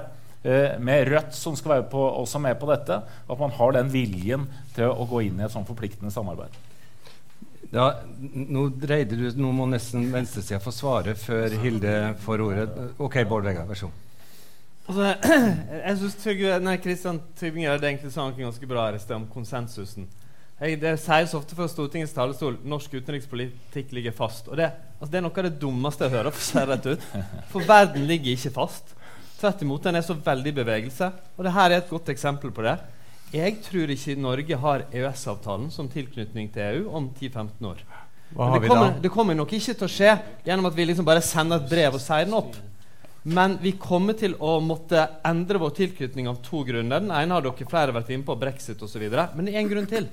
Eh, 0.43 0.79
med 0.79 1.07
Rødt, 1.07 1.33
som 1.35 1.55
skal 1.55 1.73
være 1.73 1.89
på, 1.91 1.99
også 1.99 2.39
med 2.39 2.55
på 2.59 2.69
dette, 2.69 3.01
at 3.03 3.39
man 3.39 3.51
har 3.51 3.73
den 3.75 3.89
viljen 3.91 4.45
til 4.75 4.87
å 4.87 5.07
gå 5.09 5.25
inn 5.27 5.39
i 5.41 5.43
et 5.43 5.51
sånn 5.51 5.67
forpliktende 5.67 6.13
samarbeid. 6.15 6.55
Da, 7.69 7.89
nå 8.33 8.63
dreide 8.81 9.17
du, 9.17 9.27
nå 9.37 9.51
må 9.53 9.67
nesten 9.69 10.07
venstresida 10.09 10.57
få 10.63 10.73
svare 10.73 11.13
før 11.19 11.53
Hilde 11.61 11.95
får 12.23 12.41
ordet. 12.41 12.69
Ok, 12.97 13.19
Bård 13.29 13.45
Vegar, 13.45 13.67
vær 13.69 13.77
så 13.77 13.89
god. 13.89 14.05
Altså, 14.89 15.09
jeg 16.41 16.63
nei, 16.65 16.79
Kristian 16.81 17.19
Tybring-Gjedde 17.37 17.91
egentlig 17.91 18.09
sa 18.15 18.25
noe 18.25 18.33
ganske 18.33 18.69
bra 18.71 18.87
i 18.89 19.01
sted 19.01 19.19
om 19.19 19.27
konsensusen. 19.29 20.07
Jeg, 20.59 20.79
det 20.81 20.95
sies 20.99 21.35
ofte 21.37 21.55
fra 21.55 21.69
Stortingets 21.69 22.15
talerstol 22.15 22.57
norsk 22.67 22.97
utenrikspolitikk 22.97 23.93
ligger 23.95 24.15
fast. 24.17 24.49
Og 24.49 24.57
det, 24.57 24.71
altså, 24.97 25.11
det 25.13 25.19
er 25.21 25.27
noe 25.27 25.37
av 25.37 25.45
det 25.45 25.59
dummeste 25.61 26.07
jeg 26.07 26.17
hører. 26.17 26.33
For, 26.33 26.41
å 26.41 26.47
si 26.49 26.63
rett 26.71 26.89
ut. 26.89 27.05
for 27.53 27.69
verden 27.69 28.09
ligger 28.09 28.33
ikke 28.33 28.55
fast. 28.57 28.95
Tvert 29.39 29.61
imot, 29.63 29.85
den 29.85 30.01
er 30.01 30.03
så 30.09 30.17
veldig 30.17 30.51
i 30.51 30.57
bevegelse. 30.57 31.13
Og 31.37 31.45
det 31.45 31.53
her 31.55 31.69
er 31.69 31.83
et 31.83 31.93
godt 31.93 32.09
eksempel 32.11 32.51
på 32.51 32.65
det. 32.65 32.79
Jeg 33.29 33.59
tror 33.61 33.91
ikke 33.93 34.15
Norge 34.17 34.57
har 34.57 34.85
EØS-avtalen 34.89 35.69
som 35.73 35.89
tilknytning 35.91 36.49
til 36.53 36.63
EU 36.65 36.95
om 36.97 37.11
10-15 37.13 37.67
år. 37.69 37.83
Det 38.29 38.67
kommer, 38.67 38.95
det, 39.01 39.11
kommer, 39.13 39.37
nok 39.37 39.53
ikke 39.53 39.73
til 39.73 39.85
å 39.85 39.89
skje 39.89 40.15
gjennom 40.45 40.69
at 40.69 40.75
vi 40.77 40.85
liksom 40.85 41.05
bare 41.05 41.21
sender 41.25 41.61
et 41.61 41.69
brev 41.69 41.97
og 41.97 42.01
sier 42.01 42.25
den 42.25 42.37
opp. 42.37 42.57
Men 43.29 43.57
vi 43.61 43.73
kommer 43.77 44.15
til 44.17 44.35
å 44.41 44.57
måtte 44.63 45.01
endre 45.27 45.61
vår 45.61 45.73
tilknytning 45.77 46.29
av 46.29 46.39
to 46.45 46.63
grunner. 46.65 47.01
Den 47.03 47.13
ene 47.13 47.35
har 47.35 47.45
dere 47.45 47.69
flere 47.69 47.93
vært 47.93 48.09
inne 48.13 48.25
på, 48.25 48.37
brexit 48.39 48.81
osv. 48.85 49.05
Men 49.09 49.45
det 49.45 49.53
er 49.53 49.61
én 49.61 49.69
grunn 49.69 49.89
til. 49.89 50.09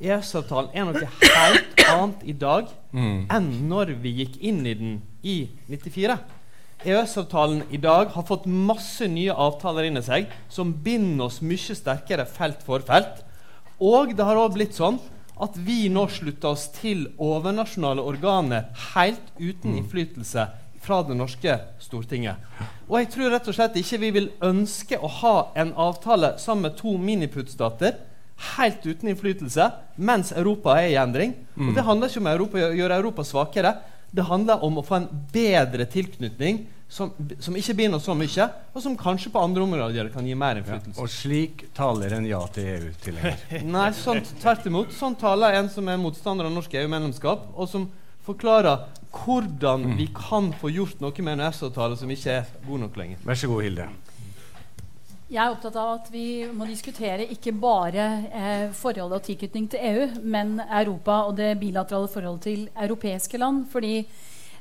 EØS-avtalen 0.00 0.72
er 0.76 0.88
noe 0.88 1.08
helt 1.20 1.84
annet 1.86 2.24
i 2.28 2.34
dag 2.36 2.68
mm. 2.92 3.20
enn 3.32 3.46
når 3.68 3.94
vi 4.02 4.12
gikk 4.22 4.40
inn 4.44 4.60
i 4.68 4.74
den 4.76 4.98
i 5.24 5.36
94. 5.72 6.18
EØS-avtalen 6.86 7.64
i 7.74 7.80
dag 7.82 8.12
har 8.14 8.26
fått 8.28 8.46
masse 8.46 9.08
nye 9.10 9.34
avtaler 9.34 9.88
inni 9.88 10.02
seg 10.06 10.30
som 10.52 10.70
binder 10.84 11.26
oss 11.26 11.40
mye 11.42 11.76
sterkere 11.76 12.26
felt 12.30 12.62
for 12.66 12.84
felt. 12.86 13.24
Og 13.82 14.14
det 14.16 14.24
har 14.24 14.38
òg 14.38 14.54
blitt 14.54 14.78
sånn 14.78 15.00
at 15.42 15.56
vi 15.60 15.88
nå 15.92 16.06
slutter 16.08 16.54
oss 16.54 16.68
til 16.78 17.08
overnasjonale 17.20 18.00
organer 18.00 18.70
helt 18.94 19.34
uten 19.36 19.74
mm. 19.74 19.80
innflytelse 19.82 20.46
fra 20.86 21.02
det 21.04 21.16
norske 21.18 21.58
Stortinget. 21.82 22.38
Og 22.86 23.00
jeg 23.00 23.10
tror 23.12 23.32
rett 23.34 23.48
og 23.50 23.56
slett 23.56 23.76
ikke 23.80 24.00
vi 24.04 24.12
vil 24.14 24.28
ønske 24.46 24.98
å 25.02 25.10
ha 25.20 25.36
en 25.58 25.74
avtale 25.74 26.36
sammen 26.40 26.70
med 26.70 26.78
to 26.78 26.94
miniputstater 27.02 27.98
helt 28.56 28.86
uten 28.86 29.10
innflytelse 29.10 29.66
mens 29.96 30.32
Europa 30.36 30.76
er 30.80 30.92
i 30.92 30.98
endring. 31.00 31.34
Og 31.56 31.74
Det 31.74 31.84
handler 31.84 32.08
ikke 32.08 32.22
om 32.22 32.30
å 32.30 32.62
gjøre 32.78 32.98
Europa 33.00 33.24
svakere. 33.24 33.74
Det 34.12 34.24
handler 34.28 34.62
om 34.64 34.78
å 34.78 34.84
få 34.86 35.00
en 35.00 35.08
bedre 35.32 35.88
tilknytning 35.90 36.66
som, 36.88 37.10
som, 37.42 37.56
ikke 37.58 37.74
binder 37.74 37.98
så 38.02 38.14
mye, 38.14 38.46
og 38.72 38.82
som 38.82 38.94
kanskje 38.98 39.32
på 39.34 39.42
andre 39.42 39.64
områder 39.66 40.10
kan 40.14 40.26
gi 40.26 40.36
mer 40.38 40.60
innflytelse. 40.60 40.94
Ja, 40.94 41.02
og 41.02 41.10
slik 41.10 41.66
taler 41.74 42.14
en 42.14 42.28
ja 42.28 42.40
til 42.54 42.68
EU-tilhenger? 42.76 43.64
Nei, 43.76 43.88
sånn, 43.98 44.22
tvert 44.42 44.68
imot. 44.70 44.94
Sånn 44.94 45.18
taler 45.18 45.58
en 45.58 45.70
som 45.72 45.88
er 45.90 45.98
motstander 46.00 46.46
av 46.46 46.54
norsk 46.54 46.76
EU-medlemskap, 46.78 47.48
og 47.56 47.70
som 47.70 47.88
forklarer 48.26 48.86
hvordan 49.16 49.86
mm. 49.86 49.94
vi 49.98 50.08
kan 50.14 50.52
få 50.60 50.70
gjort 50.74 51.02
noe 51.02 51.24
med 51.24 51.36
en 51.36 51.46
EØS-avtale 51.48 51.98
som 51.98 52.10
ikke 52.12 52.38
er 52.40 52.52
god 52.66 52.84
nok 52.86 53.00
lenger. 53.00 53.22
Vær 53.26 53.40
så 53.40 53.50
god, 53.50 53.64
Hilde. 53.66 53.88
Jeg 55.26 55.42
er 55.42 55.50
opptatt 55.50 55.74
av 55.82 55.88
at 55.96 56.08
vi 56.12 56.46
må 56.54 56.68
diskutere 56.68 57.24
ikke 57.34 57.50
bare 57.58 58.04
eh, 58.30 58.66
forholdet 58.78 59.18
og 59.18 59.24
tilknytning 59.26 59.66
til 59.72 59.82
EU, 59.88 60.04
men 60.22 60.60
Europa 60.62 61.24
og 61.26 61.34
det 61.40 61.56
bilaterale 61.58 62.10
forholdet 62.12 62.46
til 62.46 62.68
europeiske 62.76 63.40
land. 63.42 63.64
fordi 63.72 64.04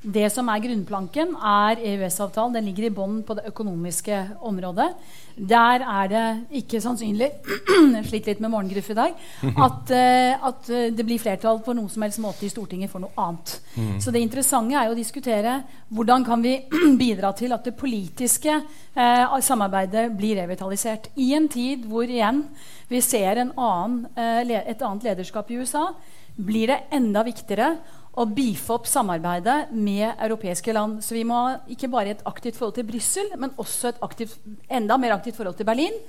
det 0.05 0.27
som 0.29 0.50
er 0.51 0.62
grunnplanken, 0.62 1.33
er 1.35 1.79
EØS-avtalen. 1.81 2.53
Den 2.53 2.67
ligger 2.69 2.88
i 2.88 2.93
bånn 2.93 3.21
på 3.25 3.35
det 3.38 3.47
økonomiske 3.50 4.19
området. 4.45 4.91
Der 5.35 5.81
er 5.81 6.12
det 6.12 6.25
ikke 6.62 6.79
sannsynlig 6.83 7.31
slik 8.09 8.29
litt 8.29 8.39
med 8.43 8.53
morgengruff 8.53 8.91
i 8.93 8.95
dag 8.95 9.15
at, 9.67 9.91
uh, 9.91 10.45
at, 10.50 10.69
det 10.95 11.05
blir 11.07 11.19
flertall 11.19 11.59
på 11.65 11.75
noe 11.75 11.91
som 11.91 12.05
helst 12.05 12.21
måte 12.24 12.45
i 12.47 12.51
Stortinget 12.53 12.93
for 12.93 13.03
noe 13.03 13.12
annet. 13.19 13.57
Mm. 13.75 13.97
Så 14.03 14.13
det 14.13 14.21
interessante 14.24 14.77
er 14.77 14.88
jo 14.88 14.95
å 14.95 15.00
diskutere 15.00 15.57
hvordan 15.89 16.27
kan 16.27 16.45
vi 16.45 16.55
bidra 17.03 17.33
til 17.35 17.55
at 17.57 17.67
det 17.67 17.75
politiske 17.79 18.62
uh, 18.62 19.35
samarbeidet 19.43 20.07
blir 20.15 20.39
revitalisert. 20.39 21.09
I 21.19 21.33
en 21.35 21.50
tid 21.51 21.89
hvor 21.89 22.07
igjen 22.07 22.45
vi 22.88 23.01
ser 23.03 23.41
annen, 23.41 24.05
uh, 24.15 24.55
et 24.62 24.85
annet 24.85 25.09
lederskap 25.09 25.51
i 25.51 25.59
USA, 25.59 25.89
blir 26.35 26.67
det 26.67 26.83
enda 26.95 27.24
viktigere 27.24 27.75
å 28.15 28.25
beefe 28.31 28.75
opp 28.75 28.88
samarbeidet 28.88 29.72
med 29.75 30.13
europeiske 30.13 30.74
land. 30.75 31.01
Så 31.03 31.17
vi 31.17 31.25
må 31.27 31.39
ikke 31.72 31.89
bare 31.91 32.13
ha 32.13 32.15
et 32.15 32.27
aktivt 32.29 32.60
forhold 32.60 32.77
til 32.77 32.88
Brussel, 32.88 33.34
men 33.39 33.53
også 33.62 33.91
et 33.91 34.05
aktivt, 34.05 34.38
enda 34.72 34.98
mer 35.01 35.17
aktivt 35.17 35.39
forhold 35.39 35.57
til 35.60 35.67
Berlin. 35.67 36.00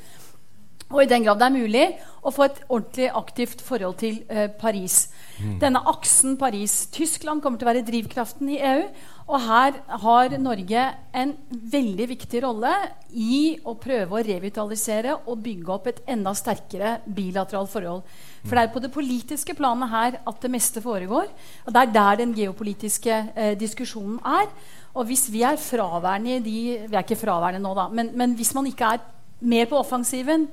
Og 0.94 1.02
i 1.02 1.08
den 1.10 1.24
grad 1.26 1.40
det 1.40 1.48
er 1.48 1.56
mulig, 1.56 1.86
å 2.22 2.30
få 2.34 2.46
et 2.46 2.60
ordentlig 2.68 3.08
aktivt 3.18 3.62
forhold 3.62 3.96
til 3.98 4.20
eh, 4.30 4.46
Paris. 4.54 5.08
Mm. 5.38 5.56
Denne 5.62 5.82
aksen 5.90 6.36
Paris-Tyskland 6.38 7.42
kommer 7.42 7.58
til 7.58 7.66
å 7.66 7.72
være 7.72 7.86
drivkraften 7.86 8.52
i 8.54 8.60
EU. 8.62 8.84
Og 9.26 9.42
her 9.42 9.80
har 10.04 10.36
Norge 10.38 10.84
en 11.18 11.32
veldig 11.50 12.06
viktig 12.12 12.42
rolle 12.44 12.70
i 13.10 13.56
å 13.66 13.74
prøve 13.82 14.14
å 14.14 14.22
revitalisere 14.22 15.16
og 15.26 15.42
bygge 15.42 15.72
opp 15.74 15.88
et 15.90 15.98
enda 16.14 16.30
sterkere 16.38 17.00
bilateralt 17.06 17.72
forhold. 17.72 18.06
For 18.46 18.54
det 18.54 18.62
er 18.62 18.72
på 18.74 18.84
det 18.84 18.92
politiske 18.94 19.58
planet 19.58 19.90
her 19.90 20.20
at 20.22 20.40
det 20.42 20.52
meste 20.54 20.82
foregår. 20.84 21.26
Og 21.66 21.74
det 21.74 21.82
er 21.82 21.94
der 21.98 22.22
den 22.22 22.36
geopolitiske 22.38 23.18
eh, 23.34 23.52
diskusjonen 23.58 24.22
er. 24.22 24.46
Og 24.94 25.10
hvis 25.10 25.26
vi 25.34 25.42
er 25.44 25.58
fraværende 25.60 26.38
i 26.38 26.40
de 26.40 26.58
Vi 26.86 26.94
er 26.94 27.02
ikke 27.02 27.18
fraværende 27.18 27.66
nå, 27.66 27.74
da. 27.74 27.90
Men, 27.90 28.14
men 28.14 28.38
hvis 28.38 28.54
man 28.54 28.70
ikke 28.70 28.94
er 28.94 29.04
mer 29.40 29.68
på 29.68 29.78
offensiven 29.78 30.46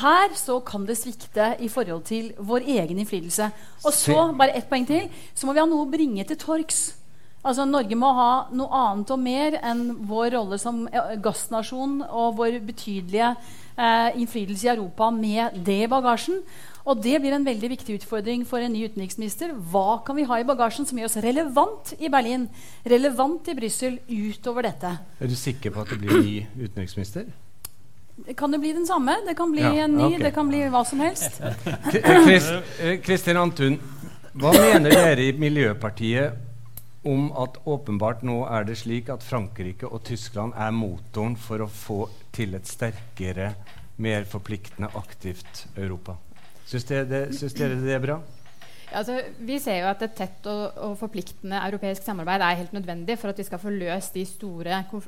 her, 0.00 0.34
så 0.34 0.58
kan 0.66 0.86
det 0.88 0.98
svikte 0.98 1.54
i 1.62 1.68
forhold 1.70 2.02
til 2.08 2.32
vår 2.38 2.66
egen 2.80 2.98
innflytelse. 2.98 3.50
Og 3.84 3.92
så, 3.94 4.18
bare 4.38 4.56
ett 4.58 4.68
poeng 4.70 4.86
til, 4.88 5.08
så 5.34 5.46
må 5.46 5.54
vi 5.54 5.62
ha 5.62 5.68
noe 5.70 5.86
å 5.86 5.90
bringe 5.90 6.26
til 6.26 6.40
torgs. 6.40 6.88
Altså 7.44 7.66
Norge 7.68 7.96
må 8.00 8.08
ha 8.16 8.30
noe 8.56 8.72
annet 8.72 9.10
og 9.12 9.20
mer 9.20 9.58
enn 9.60 9.82
vår 10.08 10.30
rolle 10.32 10.58
som 10.60 10.86
eh, 10.88 11.16
gassnasjon 11.20 11.98
og 12.06 12.38
vår 12.38 12.56
betydelige 12.64 13.34
eh, 13.76 14.16
innflytelse 14.16 14.64
i 14.64 14.72
Europa 14.72 15.10
med 15.12 15.58
det 15.66 15.82
i 15.84 15.90
bagasjen. 15.92 16.40
Og 16.88 17.00
det 17.04 17.18
blir 17.20 17.36
en 17.36 17.44
veldig 17.44 17.68
viktig 17.72 17.98
utfordring 18.00 18.42
for 18.48 18.64
en 18.64 18.72
ny 18.72 18.86
utenriksminister. 18.88 19.52
Hva 19.72 20.00
kan 20.04 20.16
vi 20.16 20.26
ha 20.28 20.40
i 20.40 20.48
bagasjen 20.48 20.88
som 20.88 20.98
gjør 21.00 21.10
oss 21.10 21.20
relevant 21.24 21.94
i 22.00 22.10
Berlin, 22.12 22.48
relevant 22.88 23.48
i 23.48 23.56
Brussel, 23.56 24.00
utover 24.08 24.68
dette? 24.68 24.96
Er 25.20 25.32
du 25.32 25.36
sikker 25.36 25.72
på 25.72 25.84
at 25.84 25.92
det 25.92 26.00
blir 26.00 26.20
ny 26.24 26.36
utenriksminister? 26.64 27.28
Kan 28.36 28.50
det 28.50 28.58
bli 28.58 28.72
den 28.72 28.86
samme? 28.86 29.16
Det 29.26 29.34
kan 29.34 29.52
bli 29.52 29.62
ja, 29.62 29.84
en 29.84 29.96
ny, 29.96 30.04
okay. 30.04 30.18
det 30.18 30.30
kan 30.30 30.48
bli 30.48 30.62
hva 30.70 30.84
som 30.86 31.00
helst. 31.02 31.40
Eh, 32.84 33.00
Kristin 33.02 33.36
Antun, 33.36 33.78
hva 34.38 34.52
mener 34.54 34.94
dere 34.94 35.28
i 35.28 35.32
Miljøpartiet 35.38 37.06
om 37.06 37.28
at 37.38 37.58
åpenbart 37.68 38.22
nå 38.26 38.40
er 38.48 38.64
det 38.68 38.78
slik 38.80 39.10
at 39.12 39.24
Frankrike 39.24 39.88
og 39.88 40.04
Tyskland 40.06 40.54
er 40.56 40.72
motoren 40.74 41.36
for 41.36 41.64
å 41.64 41.68
få 41.68 41.98
til 42.34 42.54
et 42.56 42.68
sterkere, 42.70 43.52
mer 43.96 44.24
forpliktende, 44.30 44.90
aktivt 44.98 45.66
Europa? 45.76 46.16
Syns 46.66 46.88
dere, 46.88 47.04
det, 47.10 47.22
syns 47.36 47.54
dere 47.58 47.76
det 47.82 47.98
er 47.98 48.02
bra? 48.02 48.18
Altså, 48.94 49.18
vi 49.38 49.58
ser 49.62 49.80
jo 49.82 49.88
at 49.90 50.02
et 50.06 50.14
tett 50.16 50.46
og, 50.50 50.78
og, 50.78 50.94
forpliktende 51.00 51.58
europeisk 51.66 52.04
samarbeid 52.06 52.44
er 52.44 52.60
helt 52.60 52.72
nødvendig 52.76 53.18
for 53.18 53.32
at 53.32 53.38
vi 53.38 53.46
skal 53.46 53.60
få 53.62 53.72
løst 53.74 54.14
de 54.14 54.24
store 54.28 54.80
uh, 54.92 55.00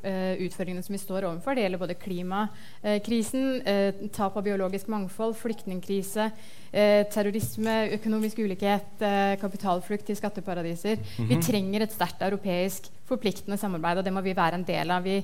utfordringene 0.45 0.83
som 0.85 0.95
vi 0.95 1.01
står 1.01 1.29
overfor. 1.29 1.55
Det 1.55 1.65
gjelder 1.65 1.81
både 1.81 1.97
klimakrisen, 2.01 3.47
uh, 3.63 4.07
tap 4.15 4.37
av 4.37 4.45
biologisk 4.45 4.91
mangfold, 4.91 5.37
flyktningkrise, 5.39 6.29
uh, 6.31 7.03
terrorisme, 7.13 7.77
økonomisk 7.99 8.43
ulikhet, 8.43 9.07
kapitalflukt 9.41 10.05
til 10.05 10.19
skatteparadiser. 10.19 10.95
Mm 10.95 11.03
-hmm. 11.03 11.27
Vi 11.29 11.35
mhm. 11.35 11.43
trenger 11.43 11.81
et 11.81 11.93
sterkt 11.93 12.21
europeisk 12.21 12.91
forpliktende 13.05 13.57
samarbeid, 13.57 13.97
og 13.97 14.05
det 14.05 14.13
må 14.13 14.21
vi 14.21 14.35
være 14.35 14.55
en 14.55 14.63
del 14.67 14.91
av. 14.91 15.03
Vi 15.03 15.23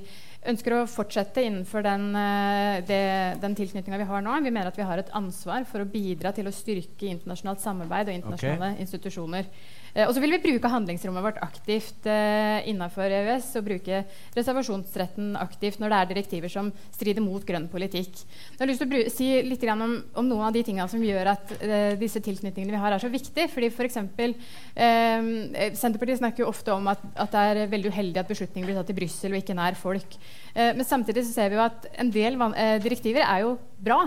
ønsker 0.49 0.75
å 0.75 0.87
fortsette 0.89 1.43
innenfor 1.45 1.85
den, 1.85 2.09
eh, 2.19 2.81
det, 2.87 3.03
den 3.43 3.55
tilknytninga 3.57 4.01
vi 4.01 4.09
har 4.09 4.25
nå. 4.25 4.33
Vi 4.43 4.51
mener 4.51 4.71
at 4.71 4.79
vi 4.79 4.87
har 4.87 5.01
et 5.01 5.13
ansvar 5.15 5.67
for 5.69 5.83
å 5.83 5.89
bidra 5.89 6.33
til 6.35 6.49
å 6.49 6.55
styrke 6.55 7.09
internasjonalt 7.11 7.63
samarbeid 7.63 8.11
og 8.11 8.19
internasjonale 8.19 8.73
okay. 8.73 8.85
institusjoner. 8.85 9.49
Eh, 9.93 10.07
og 10.07 10.13
så 10.15 10.21
vil 10.23 10.33
vi 10.35 10.41
bruke 10.41 10.71
handlingsrommet 10.71 11.25
vårt 11.25 11.41
aktivt 11.45 12.07
eh, 12.09 12.65
innenfor 12.69 13.13
EØS 13.13 13.51
og 13.59 13.67
bruke 13.67 14.01
reservasjonsretten 14.35 15.33
aktivt 15.39 15.79
når 15.81 15.93
det 15.93 15.99
er 15.99 16.09
direktiver 16.11 16.51
som 16.51 16.71
strider 16.95 17.23
mot 17.25 17.43
grønn 17.45 17.67
politikk. 17.71 18.23
Jeg 18.23 18.61
har 18.61 18.71
lyst 18.71 18.83
til 18.83 18.97
å 18.97 19.13
si 19.13 19.29
litt 19.45 19.65
om, 19.69 19.97
om, 20.17 20.27
noen 20.27 20.47
av 20.49 20.55
de 20.55 20.63
tingene 20.65 20.89
som 20.91 21.03
gjør 21.03 21.33
at 21.35 21.53
eh, 21.59 21.93
disse 22.01 22.21
tilknytningene 22.23 22.73
vi 22.73 22.81
har, 22.81 22.95
er 22.95 23.03
så 23.03 23.11
viktige. 23.13 23.49
Fordi 23.53 23.69
for 23.73 23.87
eksempel, 23.87 24.35
eh, 24.73 25.29
Senterpartiet 25.77 26.21
snakker 26.21 26.45
jo 26.45 26.51
ofte 26.51 26.73
om 26.73 26.89
at, 26.91 27.03
at, 27.13 27.33
det 27.33 27.43
er 27.43 27.71
veldig 27.71 27.93
uheldig 27.93 28.21
at 28.21 28.29
beslutninger 28.29 28.69
blir 28.69 28.79
tatt 28.79 28.91
i 28.93 28.97
Brussel 28.97 29.33
og 29.33 29.41
ikke 29.41 29.57
nær 29.57 29.77
folk. 29.79 30.17
Eh, 30.53 30.73
men 30.73 30.87
samtidig 30.87 31.27
så 31.27 31.37
ser 31.37 31.53
vi 31.53 31.59
jo 31.59 31.67
at 31.67 31.87
en 32.01 32.11
del 32.13 32.41
direktiver 32.83 33.25
er 33.27 33.45
jo 33.45 33.55
bra. 33.83 33.99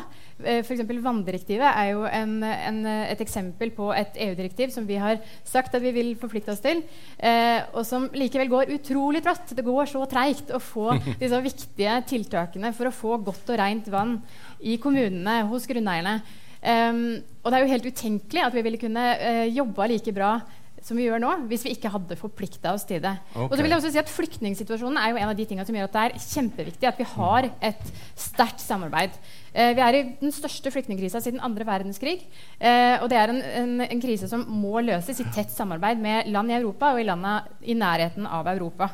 Eh, 0.43 0.63
F.eks. 0.63 0.83
vanndirektivet 1.05 1.67
er 1.69 1.91
jo 1.93 2.07
en, 2.09 2.39
en, 2.45 2.81
et 2.87 3.23
eksempel 3.23 3.73
på 3.77 3.91
et 3.97 4.17
EU-direktiv 4.29 4.73
som 4.75 4.89
vi 4.89 4.99
har 5.01 5.21
sagt 5.47 5.77
at 5.77 5.85
vi 5.85 5.95
vil 5.97 6.15
forplikte 6.21 6.55
oss 6.55 6.65
til, 6.65 6.83
eh, 7.19 7.61
og 7.73 7.85
som 7.89 8.09
likevel 8.17 8.51
går 8.53 8.75
utrolig 8.79 9.23
trått. 9.27 9.55
Det 9.57 9.67
går 9.67 9.93
så 9.93 10.05
treigt 10.11 10.53
å 10.55 10.63
få 10.63 10.97
disse 11.23 11.43
viktige 11.45 12.01
tiltakene 12.09 12.73
for 12.77 12.91
å 12.91 12.97
få 12.97 13.21
godt 13.27 13.55
og 13.55 13.61
rent 13.61 13.89
vann 13.93 14.19
i 14.61 14.79
kommunene, 14.83 15.43
hos 15.51 15.69
grunneierne. 15.69 16.21
Um, 16.67 17.21
og 17.45 17.53
det 17.53 17.59
er 17.59 17.63
jo 17.63 17.75
helt 17.75 17.89
utenkelig 17.93 18.43
at 18.43 18.55
vi 18.57 18.63
ville 18.65 18.81
kunne 18.81 19.03
uh, 19.21 19.45
jobba 19.47 19.87
like 19.87 20.11
bra 20.17 20.39
som 20.87 20.99
vi 20.99 21.07
gjør 21.07 21.23
nå, 21.23 21.31
hvis 21.51 21.65
vi 21.67 21.73
ikke 21.75 21.91
hadde 21.91 22.19
forplikta 22.19 22.73
oss 22.77 22.85
til 22.87 23.01
det. 23.03 23.15
Okay. 23.33 23.49
Og 23.49 23.55
så 23.57 23.65
vil 23.65 23.73
jeg 23.73 23.81
også 23.81 23.93
si 23.95 24.01
at 24.01 24.13
Flyktningsituasjonen 24.13 25.01
er 25.01 25.11
jo 25.11 25.19
en 25.19 25.33
av 25.33 25.39
de 25.39 25.47
tingene 25.49 25.67
som 25.67 25.77
gjør 25.77 25.89
at 25.89 25.97
det 25.97 26.05
er 26.05 26.27
kjempeviktig 26.27 26.91
at 26.91 27.01
vi 27.01 27.09
har 27.17 27.49
et 27.71 27.89
sterkt 28.15 28.63
samarbeid. 28.63 29.17
Eh, 29.57 29.73
vi 29.73 29.81
er 29.81 29.97
i 29.97 30.05
den 30.21 30.35
største 30.35 30.69
flyktningkrisa 30.69 31.23
siden 31.25 31.41
andre 31.41 31.65
verdenskrig. 31.65 32.19
Eh, 32.61 33.01
og 33.01 33.09
det 33.09 33.17
er 33.17 33.33
en, 33.33 33.41
en, 33.63 33.75
en, 33.87 34.03
krise 34.03 34.29
som 34.29 34.45
må 34.45 34.83
løses 34.85 35.23
i 35.23 35.29
tett 35.33 35.55
samarbeid 35.55 36.03
med 36.03 36.29
land 36.29 36.53
i 36.53 36.59
Europa 36.59 36.93
og 36.93 37.01
i 37.01 37.07
landa 37.09 37.39
i 37.65 37.77
nærheten 37.79 38.29
av 38.29 38.51
Europa. 38.53 38.91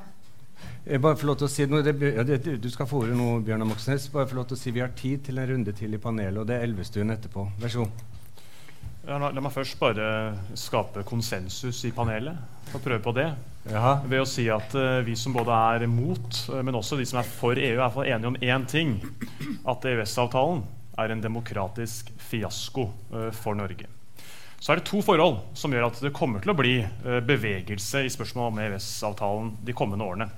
Jeg 0.87 1.03
bare 1.03 1.19
få 1.19 1.27
lov 1.27 1.41
til 1.41 1.47
å 1.47 1.51
si 1.51 1.67
noe, 1.71 1.83
det, 1.83 2.39
Du 2.63 2.71
skal 2.71 2.87
få 2.91 3.03
ordet 3.05 3.19
nå, 3.19 3.27
Bjørnar 3.43 3.67
Moxnes. 3.67 4.07
Bare 4.15 4.31
få 4.31 4.39
lov 4.39 4.49
til 4.51 4.59
å 4.59 4.63
si 4.63 4.75
Vi 4.75 4.83
har 4.83 4.95
tid 4.99 5.27
til 5.27 5.39
en 5.39 5.51
runde 5.51 5.75
til 5.79 5.95
i 5.95 6.03
panelet, 6.03 6.39
og 6.39 6.47
det 6.47 6.59
er 6.59 6.67
Elvestuen 6.69 7.11
etterpå. 7.15 7.49
Vær 7.63 7.75
så 7.75 7.85
god. 7.85 8.09
Ja, 9.03 9.19
la, 9.19 9.33
la, 9.35 9.43
meg 9.43 9.51
først 9.51 9.79
bare 9.83 10.07
skape 10.59 11.03
konsensus 11.07 11.83
i 11.89 11.91
panelet. 11.95 12.39
Og 12.71 12.83
prøve 12.83 13.03
på 13.03 13.15
det. 13.19 13.33
Jaha. 13.71 13.95
Ved 14.11 14.23
å 14.23 14.29
si 14.29 14.49
at 14.51 14.75
uh, 14.75 15.01
vi 15.07 15.15
som 15.19 15.35
både 15.37 15.57
er 15.75 15.87
mot, 15.91 16.39
uh, 16.51 16.61
men 16.67 16.79
også 16.79 16.99
de 16.99 17.07
som 17.09 17.21
er 17.21 17.29
for 17.29 17.59
EU, 17.59 17.79
er 17.79 17.93
for 17.95 18.09
enige 18.09 18.33
om 18.33 18.39
én 18.43 18.67
ting. 18.69 18.97
At 19.69 19.87
EØS-avtalen 19.87 20.65
er 20.99 21.15
en 21.15 21.23
demokratisk 21.23 22.11
fiasko 22.31 22.89
uh, 23.15 23.29
for 23.37 23.59
Norge. 23.59 23.87
Så 24.63 24.73
er 24.73 24.79
det 24.79 24.87
to 24.87 25.01
forhold 25.03 25.41
som 25.59 25.73
gjør 25.75 25.89
at 25.89 26.03
det 26.03 26.15
kommer 26.15 26.43
til 26.43 26.53
å 26.53 26.55
bli 26.55 26.77
bevegelse 27.27 28.05
i 28.07 28.11
spørsmålet 28.15 28.53
om 28.53 28.61
EØS-avtalen 28.63 29.49
de 29.67 29.75
kommende 29.75 30.07
årene. 30.07 30.29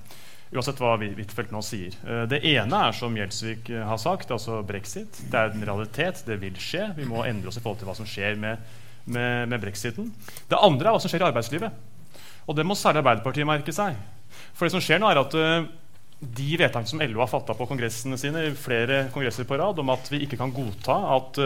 Uansett 0.55 0.79
hva 0.79 0.95
Huitfeldt 1.01 1.51
nå 1.51 1.61
sier. 1.67 1.95
Eh, 2.07 2.25
det 2.31 2.39
ene 2.47 2.83
er 2.87 2.95
som 2.95 3.15
Gjelsvik 3.19 3.73
eh, 3.75 3.83
har 3.89 3.99
sagt, 3.99 4.31
altså 4.35 4.61
brexit. 4.67 5.19
Det 5.31 5.41
er 5.41 5.51
en 5.51 5.67
realitet. 5.67 6.23
Det 6.27 6.39
vil 6.43 6.55
skje. 6.63 6.93
Vi 6.99 7.09
må 7.11 7.25
endre 7.27 7.51
oss 7.51 7.59
i 7.59 7.65
forhold 7.65 7.81
til 7.81 7.91
hva 7.91 7.97
som 7.99 8.09
skjer 8.09 8.39
med, 8.39 8.63
med, 9.05 9.51
med 9.51 9.63
brexiten. 9.65 10.13
Det 10.51 10.61
andre 10.61 10.91
er 10.91 10.97
hva 10.97 11.03
som 11.03 11.11
skjer 11.11 11.25
i 11.25 11.29
arbeidslivet. 11.33 11.83
Og 12.45 12.59
det 12.59 12.67
må 12.67 12.77
særlig 12.77 13.03
Arbeiderpartiet 13.03 13.49
merke 13.49 13.73
seg. 13.75 13.97
For 14.55 14.67
det 14.67 14.75
som 14.75 14.83
skjer 14.85 15.01
nå 15.01 15.09
er 15.09 15.21
at 15.21 15.35
uh, 15.39 15.67
de 16.21 16.51
vedtakene 16.61 16.91
som 16.91 17.03
LO 17.05 17.23
har 17.23 17.31
fatta 17.31 17.57
på 17.57 17.67
kongressene 17.69 18.19
sine, 18.21 18.47
flere 18.59 19.09
kongresser 19.15 19.49
på 19.49 19.59
rad, 19.61 19.81
om 19.81 19.93
at 19.95 20.09
vi 20.13 20.23
ikke 20.25 20.39
kan 20.41 20.53
godta 20.55 20.97
at 21.17 21.41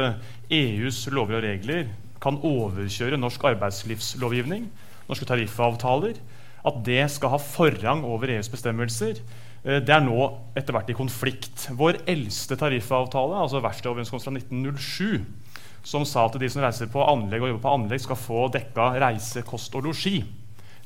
EUs 0.55 1.07
lover 1.12 1.40
og 1.40 1.47
regler 1.47 1.88
kan 2.23 2.38
overkjøre 2.45 3.19
norsk 3.19 3.45
arbeidslivslovgivning, 3.52 4.69
norske 5.09 5.26
tariffavtaler, 5.28 6.19
at 6.67 6.81
det 6.87 7.05
skal 7.14 7.35
ha 7.35 7.43
forrang 7.43 8.05
over 8.07 8.33
EUs 8.35 8.50
bestemmelser, 8.52 9.21
eh, 9.64 9.81
det 9.81 9.95
er 9.95 10.05
nå 10.05 10.19
etter 10.59 10.75
hvert 10.75 10.90
i 10.90 10.99
konflikt. 10.99 11.69
Vår 11.78 12.03
eldste 12.11 12.59
tariffavtale, 12.59 13.38
altså 13.38 13.62
verkstedoverenskomst 13.64 14.29
fra 14.29 14.35
1907, 14.35 15.22
som 15.87 16.05
sa 16.09 16.27
at 16.27 16.37
de 16.40 16.51
som 16.51 16.62
reiser 16.64 16.90
på 16.92 17.05
anlegg 17.07 17.44
og 17.44 17.53
jobber 17.53 17.64
på 17.64 17.75
anlegg, 17.77 18.03
skal 18.05 18.20
få 18.20 18.49
dekka 18.53 18.90
reise, 19.01 19.44
kost 19.46 19.75
og 19.79 19.87
losji. 19.88 20.20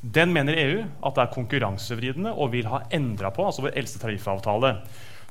Den 0.03 0.33
mener 0.35 0.57
EU 0.59 0.83
at 0.83 1.15
det 1.15 1.23
er 1.23 1.33
konkurransevridende 1.33 2.35
og 2.35 2.51
vil 2.51 2.67
ha 2.67 2.83
endra 2.91 3.31
på. 3.31 3.45
altså 3.47 3.63
vår 3.63 3.77
eldste 3.79 4.01
tariffavtale. 4.03 4.75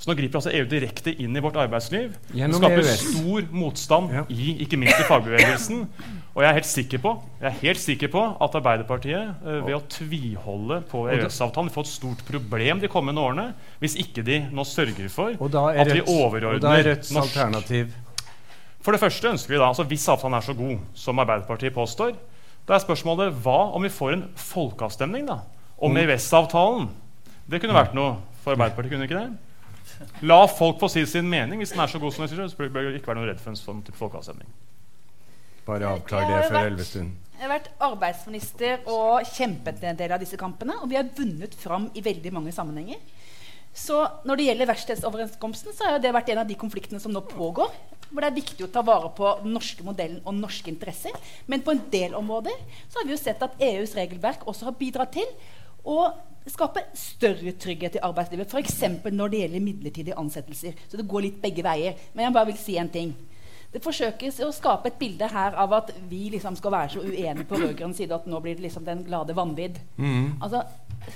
Så 0.02 0.08
nå 0.11 0.16
griper 0.18 0.40
altså 0.40 0.50
EU 0.50 0.64
direkte 0.66 1.12
inn 1.22 1.37
i 1.38 1.40
vårt 1.44 1.54
arbeidsliv. 1.62 2.16
Gjennom 2.35 2.58
det 2.58 2.70
skaper 2.72 2.88
EØS. 2.90 3.02
stor 3.12 3.44
motstand 3.54 4.14
ja. 4.16 4.22
i 4.35 4.56
ikke 4.64 4.78
minst 4.80 4.98
i 4.98 5.04
fagbevegelsen. 5.06 5.85
Og 6.32 6.40
jeg 6.42 6.48
er 6.48 6.56
helt 6.56 6.66
sikker 6.66 7.02
på, 7.04 7.12
jeg 7.38 7.48
er 7.50 7.58
helt 7.61 7.82
sikker 7.82 8.11
på 8.11 8.22
at 8.42 8.56
Arbeiderpartiet 8.58 9.44
uh, 9.44 9.61
ved 9.66 9.76
å 9.76 9.82
tviholde 9.92 10.80
på 10.90 11.04
EØS-avtalen 11.12 11.68
vil 11.68 11.76
få 11.76 11.85
et 11.85 11.92
stort 11.92 12.24
problem 12.26 12.80
de 12.82 12.90
kommende 12.90 13.22
årene 13.22 13.46
hvis 13.85 13.94
ikke 14.00 14.24
de 14.26 14.40
nå 14.50 14.64
sørger 14.66 15.12
for 15.12 15.37
at 15.37 15.92
vi 15.92 16.02
overordner 16.02 16.82
Rødts 16.88 17.12
norsk 17.14 17.37
alternativ. 17.37 17.94
For 18.82 18.96
det 18.96 19.04
første 19.04 19.30
ønsker 19.37 19.54
vi 19.54 19.61
da, 19.61 19.68
altså 19.68 19.87
Hvis 19.87 20.08
avtalen 20.11 20.35
er 20.40 20.48
så 20.48 20.56
god 20.58 20.80
som 20.98 21.20
Arbeiderpartiet 21.22 21.76
påstår, 21.76 22.16
da 22.68 22.77
er 22.77 22.85
spørsmålet 22.85 23.33
hva 23.42 23.59
om 23.77 23.83
vi 23.83 23.90
får 23.92 24.16
en 24.16 24.27
folkeavstemning 24.38 25.27
da, 25.29 25.40
om 25.83 25.94
mm. 25.94 26.03
EØS-avtalen? 26.05 26.90
Det 27.51 27.59
kunne 27.62 27.75
vært 27.77 27.96
noe 27.98 28.20
for 28.44 28.55
Arbeiderpartiet, 28.55 28.94
kunne 28.94 29.09
ikke 29.09 29.18
det? 29.18 30.22
La 30.27 30.44
folk 30.51 30.79
få 30.81 30.88
si 30.90 31.03
sin 31.07 31.29
mening. 31.31 31.61
Hvis 31.62 31.75
den 31.75 31.83
er 31.83 31.90
så 31.90 32.01
god 32.03 32.14
som 32.14 32.25
jeg 32.25 32.33
sier, 32.33 32.46
så 32.51 32.59
bør 32.59 32.88
det 32.90 33.01
ikke 33.01 33.12
være 33.12 33.20
noe 33.20 33.29
redd 33.31 33.42
for 33.42 33.53
en 33.53 33.59
sånn 33.59 33.83
type 33.87 33.98
folkeavstemning. 33.98 34.48
Bare 35.66 35.90
avklar 35.90 36.27
det 36.27 36.38
før 36.51 36.70
Elvestuen. 36.70 37.12
Jeg 37.42 37.48
har 37.48 37.53
vært 37.57 37.70
arbeidsminister 37.83 38.85
og 38.90 39.27
kjempet 39.27 39.83
en 39.83 39.98
del 39.98 40.14
av 40.14 40.22
disse 40.22 40.38
kampene. 40.38 40.77
Og 40.83 40.90
vi 40.90 40.98
har 40.98 41.09
vunnet 41.16 41.55
fram 41.59 41.88
i 41.98 42.03
veldig 42.05 42.33
mange 42.35 42.55
sammenhenger. 42.55 43.01
Så 43.75 43.98
når 44.29 44.38
det 44.38 44.46
gjelder 44.46 44.70
verkstedsoverenskomsten, 44.70 45.75
så 45.75 45.88
har 45.88 46.03
det 46.03 46.12
vært 46.14 46.31
en 46.31 46.42
av 46.44 46.51
de 46.51 46.59
konfliktene 46.61 47.01
som 47.03 47.14
nå 47.14 47.25
pågår. 47.31 47.72
Hvor 48.12 48.20
det 48.20 48.29
er 48.31 48.37
viktig 48.37 48.66
å 48.66 48.70
ta 48.72 48.83
vare 48.85 49.09
på 49.16 49.29
den 49.40 49.55
norske 49.57 49.85
modellen 49.87 50.20
og 50.29 50.37
norske 50.37 50.68
interesser. 50.70 51.16
Men 51.48 51.64
på 51.64 51.72
en 51.72 51.81
del 51.92 52.14
områder 52.18 52.55
så 52.85 53.01
har 53.01 53.09
vi 53.09 53.16
jo 53.16 53.20
sett 53.20 53.42
at 53.42 53.57
EUs 53.62 53.96
regelverk 53.96 54.44
også 54.46 54.68
har 54.68 54.77
bidratt 54.79 55.16
til 55.16 55.29
å 55.88 56.12
skape 56.53 56.83
større 56.98 57.55
trygghet 57.59 57.96
i 57.96 58.03
arbeidslivet. 58.03 58.51
F.eks. 58.53 58.81
når 59.11 59.33
det 59.33 59.42
gjelder 59.44 59.64
midlertidige 59.64 60.18
ansettelser. 60.18 60.79
Så 60.88 60.98
det 61.01 61.09
går 61.09 61.29
litt 61.29 61.42
begge 61.42 61.64
veier. 61.64 61.98
Men 62.12 62.27
jeg 62.27 62.37
bare 62.37 62.51
vil 62.51 62.61
si 62.61 62.77
en 62.81 62.90
ting. 62.92 63.14
Det 63.72 63.80
forsøkes 63.80 64.40
å 64.44 64.50
skape 64.52 64.90
et 64.90 64.98
bilde 65.00 65.28
her 65.32 65.56
av 65.56 65.72
at 65.78 65.92
vi 66.11 66.26
liksom 66.35 66.56
skal 66.58 66.74
være 66.74 66.94
så 66.94 67.04
uenige 67.04 67.48
på 67.48 67.61
rød-grønn 67.61 67.94
side 67.96 68.12
at 68.12 68.26
nå 68.28 68.40
blir 68.44 68.58
det 68.58 68.66
liksom 68.66 68.85
den 68.85 69.04
glade 69.06 69.37
vanvidd. 69.37 69.78
Mm. 69.96 70.42
Altså, 70.44 70.61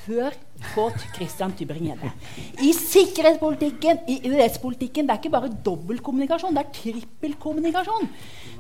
hør 0.07 0.37
på 0.73 0.87
Christian 1.14 1.53
Tybring-Gjedde. 1.57 2.12
I 2.64 2.73
sikkerhetspolitikken, 2.77 4.07
i 4.09 4.21
EØS-politikken, 4.31 5.07
det 5.07 5.14
er 5.14 5.21
ikke 5.21 5.35
bare 5.37 5.53
dobbeltkommunikasjon, 5.66 6.57
det 6.57 6.64
er 6.64 6.73
trippelkommunikasjon. 6.81 8.09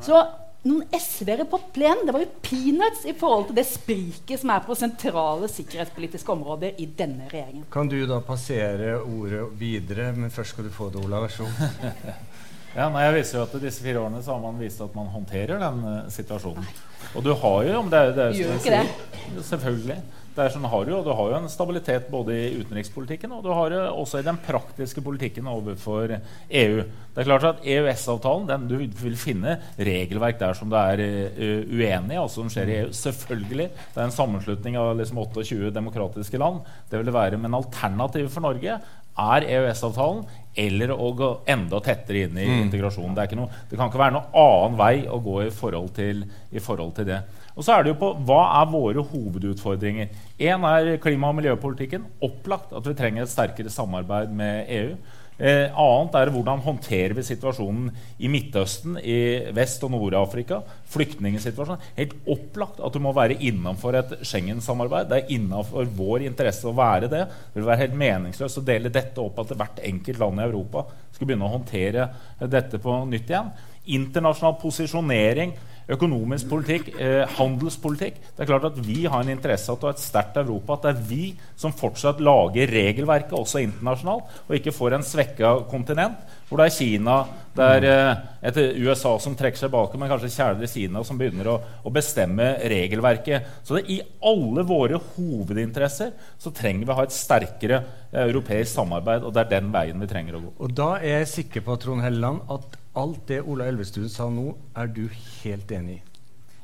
Så 0.04 0.20
noen 0.66 0.84
SV-ere 0.98 1.46
på 1.48 1.60
plenen. 1.74 2.04
Det 2.06 2.14
var 2.14 2.24
jo 2.24 2.30
peanuts 2.44 3.04
i 3.06 3.14
forhold 3.16 3.48
til 3.48 3.58
det 3.58 3.66
spriket 3.68 4.42
som 4.42 4.52
er 4.54 4.64
på 4.66 4.76
sentrale 4.78 5.48
sikkerhetspolitiske 5.52 6.32
områder 6.36 6.80
i 6.82 6.88
denne 6.98 7.28
regjeringen. 7.30 7.66
Kan 7.72 7.90
du 7.90 7.98
da 8.08 8.20
passere 8.24 8.98
ordet 9.00 9.46
videre, 9.60 10.10
men 10.16 10.32
først 10.34 10.56
skal 10.56 10.66
du 10.68 10.74
få 10.74 10.90
det, 10.92 11.04
Olav. 11.04 11.26
Vær 11.26 11.36
så 11.38 11.46
god. 11.46 12.10
ja, 12.76 12.90
nei, 12.92 13.06
jeg 13.06 13.16
viser 13.16 13.38
jo 13.38 13.46
at 13.46 13.56
Disse 13.62 13.84
fire 13.84 14.02
årene 14.02 14.20
så 14.24 14.34
har 14.34 14.42
man 14.42 14.60
vist 14.60 14.82
at 14.84 14.92
man 14.96 15.08
håndterer 15.08 15.62
den 15.62 15.80
uh, 15.86 15.96
situasjonen. 16.12 16.68
Og 17.16 17.24
du 17.24 17.32
har 17.32 17.58
jo 17.64 17.80
om 17.80 17.90
det, 17.92 18.02
det 18.16 18.28
er, 18.28 18.36
Gjør 18.36 18.60
ikke 18.60 18.76
det? 18.76 19.42
Selvfølgelig. 19.48 19.98
Det 20.36 20.44
er 20.44 20.52
sånn, 20.52 20.66
har 20.68 20.90
jo, 20.90 20.98
du 21.00 21.08
har 21.16 21.30
jo 21.30 21.36
en 21.38 21.48
stabilitet 21.48 22.10
både 22.12 22.34
i 22.36 22.48
utenrikspolitikken 22.60 23.32
og 23.32 23.40
du 23.46 23.48
har 23.56 23.72
jo 23.72 23.78
også 24.02 24.20
i 24.20 24.26
den 24.26 24.36
praktiske 24.44 25.00
politikken 25.00 25.48
overfor 25.48 26.12
EU. 26.12 26.82
Det 27.14 27.22
er 27.22 27.28
klart 27.30 27.46
at 27.48 27.62
EØS-avtalen 27.64 28.66
Du 28.68 28.74
vil 28.76 29.16
finne 29.16 29.56
regelverk 29.80 30.36
der 30.42 30.52
som 30.58 30.68
det 30.68 30.82
er 30.92 31.02
uh, 31.40 31.72
uenig 31.72 32.18
i, 32.18 32.20
altså 32.20 32.42
som 32.42 32.52
skjer 32.52 32.68
i 32.68 32.76
EU. 32.82 32.92
Selvfølgelig. 33.00 33.70
Det 33.94 34.02
er 34.02 34.10
en 34.10 34.18
sammenslutning 34.18 34.76
av 34.76 34.92
liksom 35.00 35.22
28 35.24 35.72
demokratiske 35.72 36.44
land. 36.44 36.60
Det 36.90 37.00
vil 37.00 37.08
det 37.08 37.16
være. 37.16 37.40
Men 37.40 37.56
alternativet 37.56 38.36
for 38.36 38.44
Norge 38.44 38.76
er 39.16 39.46
EØS-avtalen 39.48 40.24
eller 40.56 40.92
å 40.94 41.10
gå 41.16 41.30
enda 41.52 41.80
tettere 41.84 42.24
inn 42.24 42.38
i 42.38 42.46
mm. 42.48 42.60
integrasjonen. 42.66 43.16
Det, 43.16 43.36
noe, 43.36 43.50
det, 43.68 43.76
kan 43.76 43.90
ikke 43.90 44.00
være 44.00 44.16
noen 44.16 44.38
annen 44.40 44.78
vei 44.78 44.94
å 45.04 45.18
gå 45.24 45.40
i 45.44 45.50
forhold 45.52 45.92
til, 45.96 46.22
i 46.52 46.62
forhold 46.62 46.94
til 46.96 47.08
det. 47.10 47.20
Og 47.56 47.64
så 47.64 47.74
er 47.74 47.84
det 47.84 47.92
jo 47.94 48.00
på 48.00 48.10
hva 48.28 48.40
er 48.60 48.72
våre 48.72 49.04
hovedutfordringer. 49.10 50.10
Én 50.40 50.64
er 50.68 50.96
klima- 51.00 51.30
og 51.32 51.38
miljøpolitikken. 51.38 52.08
Opplagt 52.24 52.72
at 52.76 52.88
vi 52.88 52.96
trenger 52.96 53.24
et 53.24 53.32
sterkere 53.32 53.72
samarbeid 53.72 54.32
med 54.36 54.72
EU. 54.78 54.96
Eh, 55.36 55.68
annet 55.68 56.14
er 56.16 56.30
hvordan 56.32 56.62
håndterer 56.64 57.12
vi 57.16 57.24
situasjonen 57.26 57.90
i 58.24 58.28
Midtøsten, 58.32 58.96
i 58.96 59.52
Vest- 59.56 59.82
og 59.84 59.92
Nord-Afrika. 59.92 60.62
Flyktningsituasjonen. 60.92 61.82
Helt 61.98 62.14
opplagt 62.32 62.80
at 62.80 62.94
du 62.94 63.02
må 63.04 63.12
være 63.16 63.36
innenfor 63.36 63.98
et 64.00 64.14
Schengen-samarbeid. 64.24 65.10
Det 65.10 65.18
er 65.18 65.34
innenfor 65.36 65.90
vår 65.98 66.24
interesse 66.30 66.64
å 66.68 66.76
være 66.76 67.10
det. 67.12 67.26
Det 67.52 67.60
vil 67.60 67.68
være 67.68 67.84
helt 67.84 67.98
meningsløst 68.00 68.62
å 68.62 68.64
dele 68.64 68.92
dette 68.92 69.20
opp 69.20 69.42
at 69.44 69.52
hvert 69.52 69.84
enkelt 69.84 70.22
land 70.22 70.40
i 70.40 70.48
Europa 70.48 70.86
skal 71.16 71.30
begynne 71.30 71.48
å 71.48 71.54
håndtere 71.56 72.10
dette 72.52 72.80
på 72.82 73.00
nytt 73.10 73.32
igjen. 73.32 73.50
Internasjonal 73.96 74.58
posisjonering 74.60 75.56
økonomisk 75.92 76.48
politikk, 76.50 76.88
eh, 76.98 77.24
handelspolitikk. 77.38 78.18
Det 78.34 78.42
er 78.42 78.46
klart 78.46 78.64
at 78.64 78.78
Vi 78.86 79.04
har 79.04 79.20
en 79.22 79.28
interesse 79.28 79.70
av 79.70 79.78
å 79.78 79.86
ha 79.86 79.90
et 79.90 80.02
sterkt 80.02 80.36
Europa. 80.36 80.74
At 80.74 80.82
det 80.82 80.96
er 80.96 81.06
vi 81.08 81.36
som 81.56 81.72
fortsatt 81.72 82.20
lager 82.20 82.66
regelverket, 82.66 83.32
også 83.32 83.62
internasjonalt, 83.62 84.24
og 84.48 84.56
ikke 84.56 84.74
får 84.74 84.94
en 84.94 85.02
svekka 85.02 85.68
kontinent 85.70 86.16
hvor 86.46 86.60
det 86.60 86.68
er 86.68 86.74
Kina, 86.76 87.16
det 87.56 87.66
er 87.76 87.84
eh, 87.88 88.24
et 88.50 88.58
USA 88.84 89.16
som 89.22 89.34
trekker 89.38 89.58
seg 89.58 89.72
bak, 89.72 89.94
men 89.98 90.10
kanskje 90.10 90.30
kjære 90.34 90.68
Kina 90.70 91.02
som 91.06 91.18
begynner 91.18 91.48
å, 91.50 91.56
å, 91.82 91.92
bestemme 91.94 92.52
regelverket. 92.70 93.62
Så 93.66 93.78
det, 93.78 93.86
i 93.90 93.98
alle 94.30 94.62
våre 94.68 95.00
hovedinteresser 95.16 96.12
så 96.38 96.52
trenger 96.54 96.84
vi 96.84 96.94
å 96.94 96.98
ha 97.00 97.06
et 97.08 97.16
sterkere 97.16 97.80
eh, 98.12 98.26
europeisk 98.26 98.76
samarbeid, 98.76 99.26
og 99.26 99.34
det 99.34 99.46
er 99.46 99.54
den 99.56 99.72
veien 99.74 100.02
vi 100.02 100.10
trenger 100.10 100.38
å 100.38 100.44
gå. 100.44 100.52
Og 100.66 100.76
da 100.76 100.90
er 101.00 101.22
jeg 101.22 101.32
sikker 101.32 101.66
på 101.66 101.78
Trond 101.82 102.04
Helleland, 102.06 102.44
at 102.52 102.78
alt 102.96 103.26
det 103.28 103.42
Ola 103.42 103.66
Elvestuen 103.68 104.12
sa 104.12 104.28
nå, 104.32 104.52
er 104.76 104.92
du 104.92 105.08
helt 105.42 105.74
enig 105.74 105.98
i? 105.98 106.04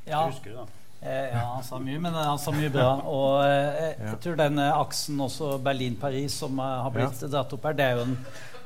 Ja. 0.07 0.29
Eh, 1.03 1.33
ja, 1.33 1.43
han 1.57 1.65
sa 1.67 1.81
mye, 1.83 1.99
men 1.99 2.15
han 2.15 2.39
sa 2.39 2.53
mye 2.55 2.71
bra. 2.71 2.93
Og 3.11 3.43
eh, 3.43 3.97
jeg 3.99 4.19
tror 4.23 4.39
den 4.39 4.61
eh, 4.63 4.77
aksen 4.79 5.19
også 5.25 5.57
Berlin-Paris 5.65 6.37
som 6.45 6.61
har 6.63 6.93
blitt 6.95 7.25
ja. 7.25 7.31
dratt 7.33 7.55
opp 7.57 7.67
her, 7.67 7.75
det 7.79 7.89
er 7.89 7.99
jo 7.99 8.05
en, 8.07 8.15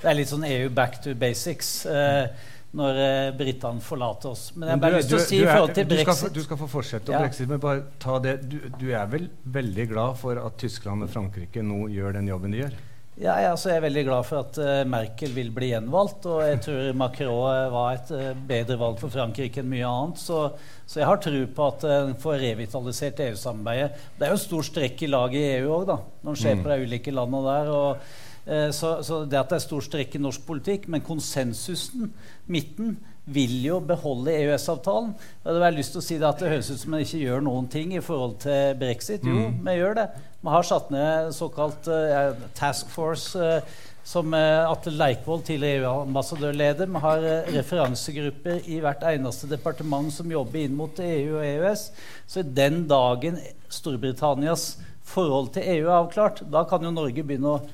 det 0.02 0.10
er 0.10 0.18
litt 0.18 0.30
sånn 0.30 0.44
EU 0.46 0.68
back 0.74 1.00
to 1.04 1.14
basics. 1.18 1.72
Eh, 1.86 2.52
når 2.76 2.98
eh, 3.00 3.28
britene 3.36 3.84
forlater 3.84 4.32
oss. 4.34 4.50
Men 4.56 4.68
jeg 4.68 4.76
har 4.76 4.82
bare 4.82 4.98
lyst 4.98 5.12
til 5.12 5.18
å 5.18 5.22
si 5.24 5.38
i 5.38 5.46
forhold 5.46 5.76
til 5.76 5.86
brexit 5.92 6.10
du 6.10 6.18
skal, 6.18 6.34
du 6.34 6.42
skal 6.44 6.60
få 6.60 6.68
fortsette 6.70 7.12
om 7.12 7.16
ja. 7.16 7.22
brexit, 7.24 7.48
men 7.50 7.62
bare 7.62 7.86
ta 8.02 8.18
det. 8.22 8.34
Du, 8.50 8.58
du, 8.80 8.90
er 8.90 9.06
vel 9.12 9.30
veldig 9.54 9.86
glad 9.94 10.18
for 10.20 10.42
at 10.42 10.58
Tyskland 10.60 11.06
og 11.06 11.12
Frankrike 11.12 11.64
nå 11.64 11.86
gjør 11.94 12.18
den 12.18 12.28
jobben 12.32 12.52
de 12.52 12.62
gjør? 12.64 12.76
Ja, 13.16 13.38
jeg, 13.40 13.48
altså, 13.48 13.70
jeg 13.70 13.78
er 13.78 13.84
veldig 13.86 14.02
glad 14.10 14.26
for 14.28 14.42
at 14.42 14.58
uh, 14.60 14.82
Merkel 14.92 15.30
vil 15.32 15.48
bli 15.56 15.70
gjenvalgt. 15.70 16.26
Og 16.28 16.42
jeg 16.44 16.58
tror 16.66 16.98
Macron 17.00 17.38
uh, 17.48 17.72
var 17.72 17.94
et 17.94 18.12
uh, 18.12 18.26
bedre 18.50 18.76
valg 18.82 19.00
for 19.00 19.14
Frankrike 19.14 19.62
enn 19.62 19.70
mye 19.70 19.88
annet. 19.88 20.20
Så, 20.20 20.42
så 20.84 21.00
jeg 21.00 21.08
har 21.08 21.22
tro 21.24 21.40
på 21.56 21.70
at 21.70 21.86
en 21.94 22.12
får 22.20 22.36
revitalisert 22.42 23.24
EU-samarbeidet. 23.30 24.04
Det 24.18 24.28
er 24.28 24.36
jo 24.36 24.42
stor 24.42 24.68
strekk 24.68 25.06
i 25.06 25.08
laget 25.08 25.40
i 25.40 25.48
EU 25.62 25.72
òg, 25.78 25.96
når 26.20 26.34
en 26.34 26.40
skjer 26.42 26.58
mm. 26.58 26.66
på 26.66 26.74
de 26.74 26.90
ulike 26.90 27.16
landene 27.16 27.56
der. 27.56 27.72
Og, 27.72 28.12
så, 28.46 28.92
så, 29.02 29.24
det 29.26 29.40
at 29.40 29.50
det 29.50 29.56
er 29.56 29.62
stor 29.64 29.82
strekk 29.82 30.12
i 30.14 30.20
norsk 30.22 30.44
politikk, 30.46 30.84
men 30.92 31.02
konsensusen, 31.02 32.12
midten, 32.46 32.92
vil 33.26 33.56
jo 33.64 33.80
beholde 33.82 34.30
EØS-avtalen. 34.30 35.08
Jeg 35.42 35.56
hadde 35.56 35.72
lyst 35.74 35.96
til 35.96 35.98
å 35.98 36.04
si 36.06 36.18
det 36.20 36.28
at 36.28 36.38
det 36.38 36.52
høres 36.52 36.70
ut 36.70 36.78
som 36.78 36.94
man 36.94 37.02
ikke 37.02 37.24
gjør 37.24 37.42
noen 37.42 37.66
ting 37.70 37.96
i 37.96 38.02
forhold 38.04 38.36
til 38.44 38.76
brexit. 38.78 39.26
Jo, 39.26 39.48
mm. 39.48 39.58
vi 39.66 39.74
gjør 39.80 39.98
det. 39.98 40.06
Vi 40.46 40.54
har 40.54 40.68
satt 40.68 40.92
ned 40.94 41.34
såkalt 41.34 41.90
uh, 41.90 42.46
task 42.54 42.92
force. 42.94 43.34
Uh, 43.34 43.82
som 44.06 44.30
uh, 44.30 44.70
Atle 44.70 44.92
Leikvoll, 44.94 45.40
tidligere 45.42 45.80
EU-ambassadørleder. 45.82 46.86
Vi 46.86 47.00
har 47.02 47.24
uh, 47.24 47.48
referansegrupper 47.56 48.68
i 48.70 48.78
hvert 48.84 49.02
eneste 49.10 49.50
departement 49.50 50.12
som 50.14 50.30
jobber 50.30 50.62
inn 50.62 50.76
mot 50.78 51.00
EU 51.02 51.40
og 51.40 51.42
EØS. 51.42 51.88
Så 52.30 52.44
den 52.46 52.84
dagen 52.86 53.40
Storbritannias 53.66 54.76
forhold 55.06 55.50
til 55.56 55.66
EU 55.74 55.88
er 55.88 55.96
avklart, 55.98 56.44
da 56.52 56.62
kan 56.70 56.86
jo 56.86 56.94
Norge 56.94 57.26
begynne 57.26 57.56
å 57.56 57.64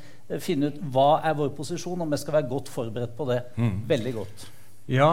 finne 0.40 0.70
ut 0.72 0.80
hva 0.94 1.20
er 1.28 1.36
vår 1.36 1.50
posisjon, 1.56 2.00
og 2.00 2.12
vi 2.12 2.20
skal 2.20 2.38
være 2.38 2.48
godt 2.48 2.70
forberedt 2.72 3.16
på 3.18 3.26
det. 3.28 3.40
Mm. 3.60 3.74
Veldig 3.90 4.12
godt. 4.16 4.44
Ja, 4.90 5.10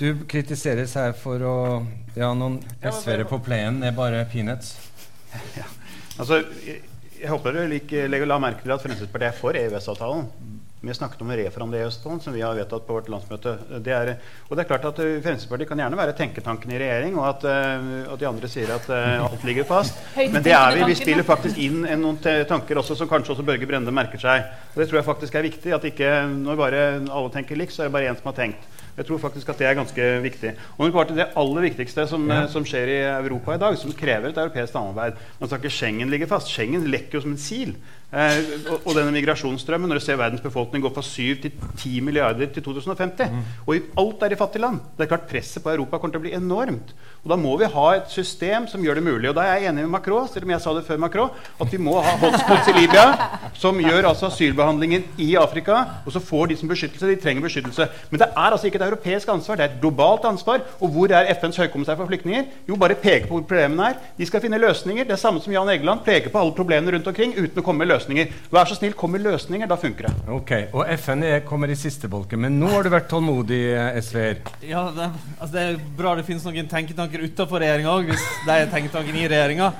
du 0.00 0.24
kritiseres 0.28 0.96
her 0.98 1.12
for 1.16 1.44
å 1.46 1.56
Ja, 2.16 2.32
noen 2.36 2.58
SV-ere 2.82 3.24
på 3.24 3.38
plenen 3.40 3.86
er 3.86 3.94
bare 3.96 4.24
peanuts. 4.28 4.74
Ja. 5.56 5.64
Altså, 6.20 6.42
jeg, 6.66 6.82
jeg 7.16 7.30
håper 7.30 7.54
dere 7.56 8.08
legger 8.10 8.28
la 8.28 8.36
merke 8.42 8.66
til 8.66 8.74
at 8.74 8.82
Fremskrittspartiet 8.82 9.30
er 9.30 9.38
for 9.38 9.56
EØS-avtalen. 9.56 10.26
Vi 10.82 10.94
snakket 10.96 11.20
om 11.22 11.28
å 11.30 11.36
reforhandle 11.38 11.78
EØS-avtalen, 11.78 12.20
som 12.24 12.34
vi 12.34 12.40
har 12.42 12.56
vedtatt 12.58 12.82
på 12.88 12.96
vårt 12.96 13.06
landsmøte. 13.12 13.52
Det 13.86 13.92
er, 13.94 14.08
og 14.48 14.56
det 14.58 14.64
er 14.64 14.66
klart 14.66 14.88
at 14.88 14.96
uh, 14.98 15.10
Fremskrittspartiet 15.22 15.70
kan 15.70 15.78
gjerne 15.78 15.98
være 16.00 16.16
tenketanken 16.18 16.72
i 16.74 16.80
regjering, 16.82 17.14
og 17.20 17.28
at, 17.28 17.46
uh, 17.46 18.10
at 18.10 18.18
de 18.18 18.26
andre 18.26 18.50
sier 18.50 18.72
at 18.74 18.88
uh, 18.90 19.22
alt 19.28 19.46
ligger 19.46 19.68
fast. 19.68 20.00
Men 20.34 20.42
det 20.42 20.56
er 20.58 20.74
vi. 20.80 20.88
Vi 20.90 20.98
spiller 20.98 21.28
faktisk 21.28 21.60
inn 21.62 21.86
noen 22.02 22.18
tanker 22.50 22.82
også 22.82 22.98
som 22.98 23.10
kanskje 23.10 23.36
også 23.36 23.46
Børge 23.46 23.70
Brende 23.70 23.94
merker 23.94 24.18
seg. 24.18 24.50
Og 24.72 24.82
det 24.82 24.88
tror 24.90 24.98
jeg 24.98 25.06
faktisk 25.12 25.38
er 25.38 25.46
viktig. 25.46 25.74
At 25.78 25.86
ikke 25.86 26.10
når 26.32 26.58
bare 26.58 26.84
alle 26.98 27.30
tenker 27.38 27.62
likt, 27.62 27.76
så 27.76 27.84
er 27.84 27.92
det 27.92 27.96
bare 28.00 28.10
én 28.10 28.18
som 28.18 28.32
har 28.32 28.40
tenkt. 28.42 28.66
Jeg 28.92 29.06
tror 29.08 29.20
faktisk 29.22 29.48
at 29.48 29.60
det 29.62 29.66
er 29.70 29.76
ganske 29.78 30.06
viktig. 30.20 30.52
Og 30.76 30.90
nå 30.90 31.04
til 31.08 31.16
Det 31.16 31.30
aller 31.40 31.64
viktigste 31.64 32.04
som, 32.10 32.26
ja. 32.28 32.44
som, 32.50 32.66
skjer 32.66 32.90
i 32.92 33.00
Europa 33.06 33.54
i 33.54 33.62
dag, 33.62 33.78
som 33.80 33.94
krever 33.96 34.28
et 34.28 34.36
europeisk 34.42 34.74
samarbeid 34.74 35.16
Man 35.40 35.48
skal 35.48 35.62
ikke 35.62 35.72
Schengen 35.78 36.12
ligge 36.12 36.28
fast. 36.28 36.50
Schengen 36.52 36.84
lekker 36.90 37.18
jo 37.18 37.24
som 37.24 37.32
en 37.32 37.40
sil. 37.40 37.72
Eh, 38.12 38.38
og, 38.68 38.82
og, 38.84 38.90
denne 38.92 39.14
migrasjonsstrømmen, 39.14 39.88
når 39.88 39.96
du 39.96 40.04
ser 40.04 40.18
verdens 40.20 40.42
befolkning 40.44 40.82
gå 40.84 40.90
fra 40.92 41.00
7 41.00 41.38
til 41.40 41.52
10 41.80 42.00
milliarder 42.04 42.50
til 42.52 42.64
2050 42.66 43.30
mm. 43.32 43.38
Og 43.64 43.86
alt 44.02 44.26
er 44.26 44.34
i 44.34 44.36
fattige 44.36 44.60
land. 44.60 44.82
Det 44.98 45.06
er 45.06 45.08
klart 45.14 45.30
Presset 45.30 45.64
på 45.64 45.72
Europa 45.72 45.96
kommer 45.96 46.12
til 46.12 46.20
å 46.20 46.26
bli 46.26 46.34
enormt. 46.36 46.92
Og 47.22 47.30
Da 47.30 47.38
må 47.40 47.54
vi 47.56 47.70
ha 47.72 47.86
et 47.96 48.10
system 48.12 48.66
som 48.68 48.82
gjør 48.84 48.98
det 48.98 49.04
mulig. 49.06 49.30
Og 49.30 49.36
da 49.38 49.46
er 49.46 49.62
jeg 49.62 49.70
enig 49.70 49.86
med 49.86 49.94
Macron, 49.94 50.28
selv 50.28 50.44
om 50.44 50.52
jeg 50.52 50.60
sa 50.60 50.74
det 50.76 50.84
før 50.84 51.00
Macron, 51.00 51.30
at 51.62 51.72
vi 51.72 51.80
må 51.80 51.94
ha 52.04 52.16
hotspots 52.20 52.68
i 52.68 52.74
Libya 52.76 53.04
som 53.62 53.80
gjør 53.80 54.10
altså 54.10 54.28
asylbehandlingen 54.28 55.06
i 55.22 55.30
Afrika. 55.40 55.80
Og 56.04 56.12
så 56.12 56.20
får 56.20 56.50
de 56.50 56.58
som 56.60 56.68
beskyttelse. 56.68 57.08
De 57.08 57.16
trenger 57.22 57.46
beskyttelse. 57.46 57.88
Men 58.10 58.24
det 58.24 58.28
er 58.28 58.50
altså 58.50 58.68
ikke 58.68 58.82
et 58.82 58.86
europeisk 58.90 59.32
ansvar, 59.32 59.56
det 59.56 59.64
er 59.64 59.72
et 59.72 59.80
globalt 59.80 60.28
ansvar. 60.28 60.66
Og 60.82 60.92
hvor 60.92 61.14
er 61.16 61.32
FNs 61.38 61.62
høykommissær 61.62 61.96
for 61.96 62.10
flyktninger? 62.12 62.50
Jo, 62.68 62.76
bare 62.76 62.98
peke 62.98 63.30
på 63.30 63.38
hvor 63.38 63.48
problemene 63.48 63.92
er. 63.92 64.00
De 64.18 64.28
skal 64.28 64.44
finne 64.44 64.60
løsninger. 64.60 65.08
Det 65.08 65.16
er 65.16 65.22
samme 65.22 65.40
som 65.40 65.54
Jan 65.54 65.72
Egeland. 65.72 66.04
Peke 66.04 66.28
på 66.28 66.42
alle 66.42 66.56
problemene 66.58 66.98
rundt 66.98 67.08
omkring 67.08 67.32
uten 67.38 67.62
å 67.62 67.64
komme 67.64 67.86
med 67.86 67.94
løsninger. 67.94 68.01
Vær 68.52 68.68
så 68.68 68.76
snill, 68.78 68.94
kom 68.98 69.12
med 69.14 69.22
løsninger. 69.24 69.68
Da 69.70 69.76
funker 69.80 70.08
det. 70.08 70.12
Ok, 70.32 70.52
Og 70.72 70.86
FN 70.98 71.22
er, 71.26 71.40
kommer 71.46 71.70
i 71.70 71.76
siste 71.78 72.08
bolken. 72.10 72.40
Men 72.44 72.58
nå 72.60 72.70
har 72.72 72.82
du 72.86 72.90
vært 72.92 73.08
tålmodig, 73.10 73.60
SV-er. 74.02 74.42
Ja, 74.68 74.86
det, 74.94 75.08
altså 75.38 75.52
det 75.54 75.64
er 75.64 75.80
bra 75.98 76.14
det 76.18 76.26
finnes 76.28 76.44
noen 76.46 76.68
tenketanker 76.70 77.24
utafor 77.26 77.62
regjeringa 77.62 77.94
òg, 77.94 78.10
hvis 78.12 78.26
de 78.46 78.56
er 78.56 78.70
tenketanken 78.72 79.18
i 79.18 79.28
regjeringa. 79.28 79.72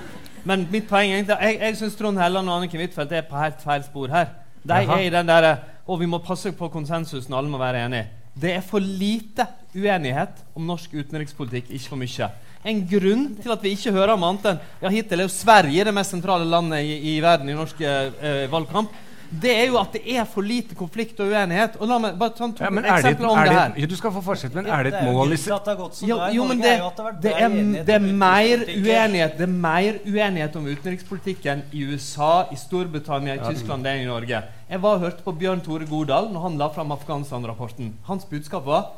Men 0.49 0.67
mitt 0.73 0.89
poeng 0.91 1.13
er 1.15 1.23
jeg, 1.23 1.59
jeg 1.61 1.77
syns 1.79 1.99
Trond 1.99 2.19
Helland 2.19 2.51
og 2.51 2.59
Anniken 2.59 2.83
Huitfeldt 2.83 3.13
er 3.15 3.29
på 3.29 3.39
helt 3.39 3.61
feil 3.63 3.85
spor 3.87 4.11
her. 4.11 4.33
De 4.63 4.75
Aha. 4.75 4.99
er 4.99 5.07
i 5.07 5.13
den 5.13 5.31
der, 5.31 5.55
Og 5.87 5.99
vi 5.99 6.07
må 6.07 6.19
passe 6.23 6.53
på 6.55 6.69
konsensusen, 6.71 7.35
alle 7.35 7.51
må 7.51 7.59
være 7.59 7.85
enige. 7.85 8.07
Det 8.39 8.53
er 8.55 8.61
for 8.63 8.79
lite 8.79 9.47
uenighet 9.75 10.39
om 10.55 10.63
norsk 10.67 10.95
utenrikspolitikk, 10.95 11.73
ikke 11.75 11.89
for 11.89 11.99
mye. 12.01 12.29
En 12.64 12.83
grunn 12.87 13.25
til 13.42 13.55
at 13.55 13.64
vi 13.64 13.72
ikke 13.75 13.94
hører 13.94 14.14
om 14.14 14.27
annet 14.29 14.53
enn 14.53 14.61
ja, 14.85 14.92
Hittil 14.94 15.22
er 15.22 15.27
jo 15.27 15.33
Sverige 15.35 15.87
det 15.88 15.94
mest 15.96 16.14
sentrale 16.14 16.46
landet 16.46 16.85
i, 16.87 16.98
i 17.12 17.16
verden 17.25 17.51
i 17.51 17.57
norsk 17.59 17.81
eh, 17.83 18.44
valgkamp 18.53 18.92
det 19.33 19.53
er 19.57 19.70
jo 19.70 19.79
at 19.81 19.94
det 19.96 20.03
er 20.12 20.27
for 20.29 20.44
lite 20.44 20.77
konflikt 20.77 21.20
og 21.25 21.31
uenighet. 21.33 21.79
Og 21.81 21.88
la 21.88 21.98
meg 22.03 22.16
bare 22.20 22.35
ta 22.37 22.48
to 22.53 22.66
ja, 22.66 22.96
eksempler 22.96 23.31
om 23.31 23.38
det, 23.40 23.55
her. 23.57 23.75
Ja, 23.81 23.88
du 23.88 23.94
skal 23.96 24.12
få 24.12 24.20
fortsette, 24.25 24.57
men 24.59 24.68
er 24.68 24.85
det 24.85 24.92
et 24.92 25.07
mål 25.07 25.33
jo, 25.33 26.18
jo, 26.37 26.46
men 26.48 26.61
det, 26.61 26.75
det, 27.22 27.33
er, 27.33 27.57
det, 27.87 27.94
er, 27.96 28.05
mer 28.05 28.64
uenighet 28.66 29.38
Det 29.38 29.46
er 29.46 29.55
mer 29.55 30.01
uenighet 30.05 30.57
om 30.61 30.68
utenrikspolitikken 30.68 31.64
i 31.72 31.87
USA, 31.88 32.33
i 32.53 32.61
Storbritannia, 32.61 33.38
i 33.38 33.44
Tyskland 33.46 33.88
enn 33.88 34.05
i 34.05 34.09
Norge. 34.11 34.42
Jeg 34.68 34.85
var 34.85 34.98
og 34.98 35.07
hørte 35.07 35.25
på 35.25 35.35
Bjørn 35.40 35.64
Tore 35.64 35.88
Godal 35.88 36.29
når 36.33 36.48
han 36.48 36.61
la 36.61 36.68
fram 36.75 36.92
Afghanistan-rapporten. 36.92 37.94
Hans 38.09 38.29
budskap 38.29 38.68
var 38.68 38.90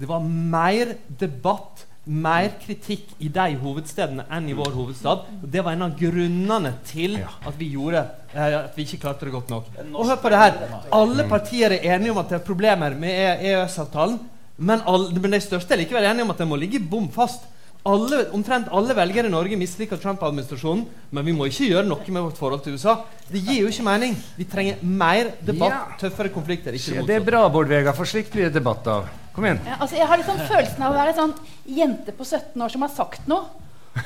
det 0.00 0.08
var 0.08 0.22
mer 0.24 0.94
debatt 1.20 1.84
mer 2.10 2.48
kritikk 2.58 3.12
i 3.22 3.28
de 3.30 3.52
hovedstedene 3.60 4.24
enn 4.34 4.48
i 4.50 4.56
vår 4.58 4.72
hovedstad. 4.74 5.28
Og 5.38 5.46
det 5.52 5.62
var 5.62 5.76
en 5.76 5.86
av 5.86 5.94
grunnene 5.98 6.72
til 6.88 7.20
at 7.22 7.54
vi, 7.58 7.70
gjorde, 7.76 8.02
eh, 8.34 8.56
at 8.64 8.74
vi 8.74 8.86
ikke 8.86 9.04
klarte 9.04 9.28
det 9.28 9.34
godt 9.36 9.52
nok. 9.52 9.70
Og 9.92 10.08
hør 10.08 10.18
på 10.18 10.32
det 10.32 10.42
her. 10.42 10.58
Alle 10.96 11.28
partier 11.30 11.76
er 11.76 11.86
enige 11.94 12.14
om 12.14 12.18
at 12.22 12.32
det 12.32 12.40
er 12.40 12.44
problemer 12.46 12.96
med 12.98 13.46
EØS-avtalen. 13.46 14.18
Men, 14.60 14.82
men, 15.14 15.32
de 15.32 15.40
største 15.40 15.72
er 15.72 15.80
likevel 15.84 16.04
enige 16.04 16.26
om 16.26 16.34
at 16.34 16.42
den 16.42 16.50
må 16.50 16.58
ligge 16.60 16.82
bom 16.82 17.06
fast. 17.14 17.46
Alle, 17.88 18.26
omtrent 18.36 18.68
alle 18.76 18.92
velgere 18.92 19.30
i 19.30 19.32
Norge 19.32 19.56
misliker 19.56 19.96
Trump-administrasjonen, 19.96 20.82
men 21.16 21.24
vi 21.24 21.32
må 21.32 21.46
ikke 21.48 21.70
gjøre 21.70 21.86
noe 21.88 22.12
med 22.12 22.26
vårt 22.26 22.36
forhold 22.36 22.60
til 22.66 22.76
USA. 22.76 22.98
Det 23.30 23.40
gir 23.40 23.62
jo 23.62 23.70
ikke 23.70 23.86
mening. 23.86 24.18
Vi 24.36 24.44
trenger 24.50 24.82
mer 24.82 25.30
debatt, 25.46 25.94
tøffere 26.02 26.28
konflikter. 26.34 26.76
Ikke 26.76 27.06
det 27.08 27.16
er 27.16 27.24
bra, 27.24 27.46
Bård 27.48 27.72
Vegar, 27.72 27.96
for 27.96 28.10
slikt 28.10 28.34
blir 28.34 28.50
det 28.50 28.58
debatt 28.58 28.90
av. 28.90 29.08
Kom 29.40 29.46
igjen. 29.48 29.60
Ja, 29.64 29.78
altså, 29.80 29.96
jeg 29.96 30.04
har 30.04 30.18
liksom 30.20 30.40
følelsen 30.50 30.82
av 30.84 30.92
å 30.92 30.96
være 30.98 31.12
en 31.14 31.16
sånn 31.16 31.30
jente 31.64 32.12
på 32.12 32.26
17 32.26 32.60
år 32.60 32.72
som 32.74 32.82
har 32.84 32.90
sagt 32.92 33.28
noe. 33.30 33.46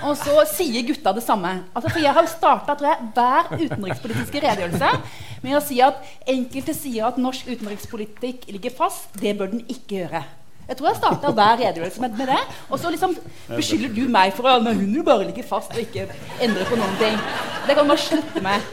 Og 0.07 0.15
så 0.15 0.45
sier 0.47 0.85
gutta 0.87 1.11
det 1.17 1.25
samme. 1.27 1.51
Altså, 1.75 1.91
for 1.91 2.05
Jeg 2.05 2.15
har 2.15 2.29
starta 2.31 2.77
hver 2.79 3.51
utenrikspolitiske 3.51 4.43
redegjørelse 4.45 4.93
med 5.43 5.57
å 5.59 5.63
si 5.65 5.81
at 5.83 5.99
enkelte 6.31 6.77
sier 6.79 7.09
at 7.09 7.19
norsk 7.19 7.51
utenrikspolitikk 7.51 8.47
ligger 8.55 8.77
fast. 8.79 9.11
Det 9.19 9.35
bør 9.35 9.51
den 9.57 9.65
ikke 9.67 10.05
gjøre. 10.05 10.23
Jeg 10.69 10.79
tror 10.79 10.89
jeg 10.93 11.01
starta 11.01 11.35
hver 11.35 11.59
redegjørelse 11.65 12.07
med, 12.07 12.15
med, 12.23 12.31
det. 12.31 12.39
Og 12.71 12.79
så 12.79 12.95
liksom 12.95 13.19
beskylder 13.51 13.91
du 13.99 14.07
meg 14.07 14.39
for 14.39 14.53
at 14.55 14.63
hun 14.71 14.87
jo 14.95 15.03
bare 15.03 15.27
ligger 15.27 15.51
fast 15.51 15.75
og 15.75 15.83
ikke 15.83 16.07
endrer 16.39 16.71
på 16.71 16.79
noen 16.79 16.95
ting. 17.03 17.19
Det 17.67 17.75
kan 17.75 17.91
bare 17.91 18.07
slutte 18.07 18.47
med. 18.47 18.73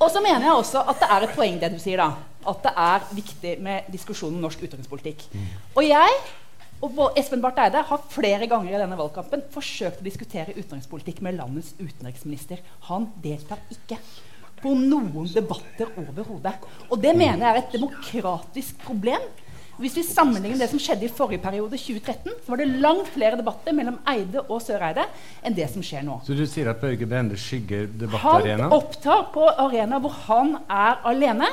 Og 0.00 0.08
så 0.08 0.24
mener 0.24 0.48
jeg 0.48 0.56
også 0.56 0.88
at 0.88 1.04
det 1.04 1.12
er 1.12 1.28
et 1.28 1.36
poeng, 1.36 1.60
det 1.60 1.74
du 1.76 1.78
sier, 1.84 2.00
da. 2.00 2.29
At 2.48 2.62
det 2.64 2.72
er 2.84 3.08
viktig 3.16 3.56
med 3.62 3.90
diskusjon 3.92 4.34
om 4.34 4.44
norsk 4.46 4.62
utenrikspolitikk. 4.64 5.26
Og 5.76 5.84
jeg 5.84 6.20
og 6.80 7.18
Espen 7.20 7.42
Barth 7.44 7.60
Eide 7.60 7.82
har 7.84 8.06
flere 8.08 8.46
ganger 8.48 8.72
i 8.72 8.80
denne 8.80 8.96
valgkampen 8.96 9.42
forsøkt 9.52 10.00
å 10.00 10.06
diskutere 10.06 10.54
utenrikspolitikk 10.56 11.20
med 11.26 11.36
landets 11.36 11.74
utenriksminister. 11.76 12.62
Han 12.88 13.10
deltar 13.20 13.60
ikke 13.74 13.98
på 14.60 14.72
noen 14.76 15.28
debatter 15.32 15.92
overhodet. 16.00 16.56
Og 16.88 17.00
det 17.00 17.12
mener 17.16 17.44
jeg 17.44 17.50
er 17.50 17.60
et 17.62 17.76
demokratisk 17.76 18.80
problem. 18.86 19.28
Hvis 19.80 19.94
vi 19.96 20.02
sammenligner 20.04 20.60
det 20.60 20.68
som 20.68 20.80
skjedde 20.80 21.06
i 21.06 21.12
forrige 21.12 21.40
periode, 21.40 21.78
2013, 21.80 22.34
så 22.44 22.52
var 22.52 22.60
det 22.60 22.80
langt 22.84 23.08
flere 23.14 23.38
debatter 23.40 23.72
mellom 23.76 23.96
Eide 24.12 24.42
og 24.42 24.60
Søreide 24.60 25.06
enn 25.40 25.56
det 25.56 25.70
som 25.72 25.84
skjer 25.84 26.04
nå. 26.04 26.18
Så 26.26 26.36
du 26.36 26.44
sier 26.44 26.68
at 26.68 26.82
Børge 26.82 27.08
Brende 27.08 27.38
skygger 27.40 27.88
Han 28.20 28.66
opptar 28.68 29.30
på 29.32 29.46
arena 29.48 30.00
hvor 30.04 30.16
han 30.26 30.58
er 30.66 31.00
alene. 31.08 31.48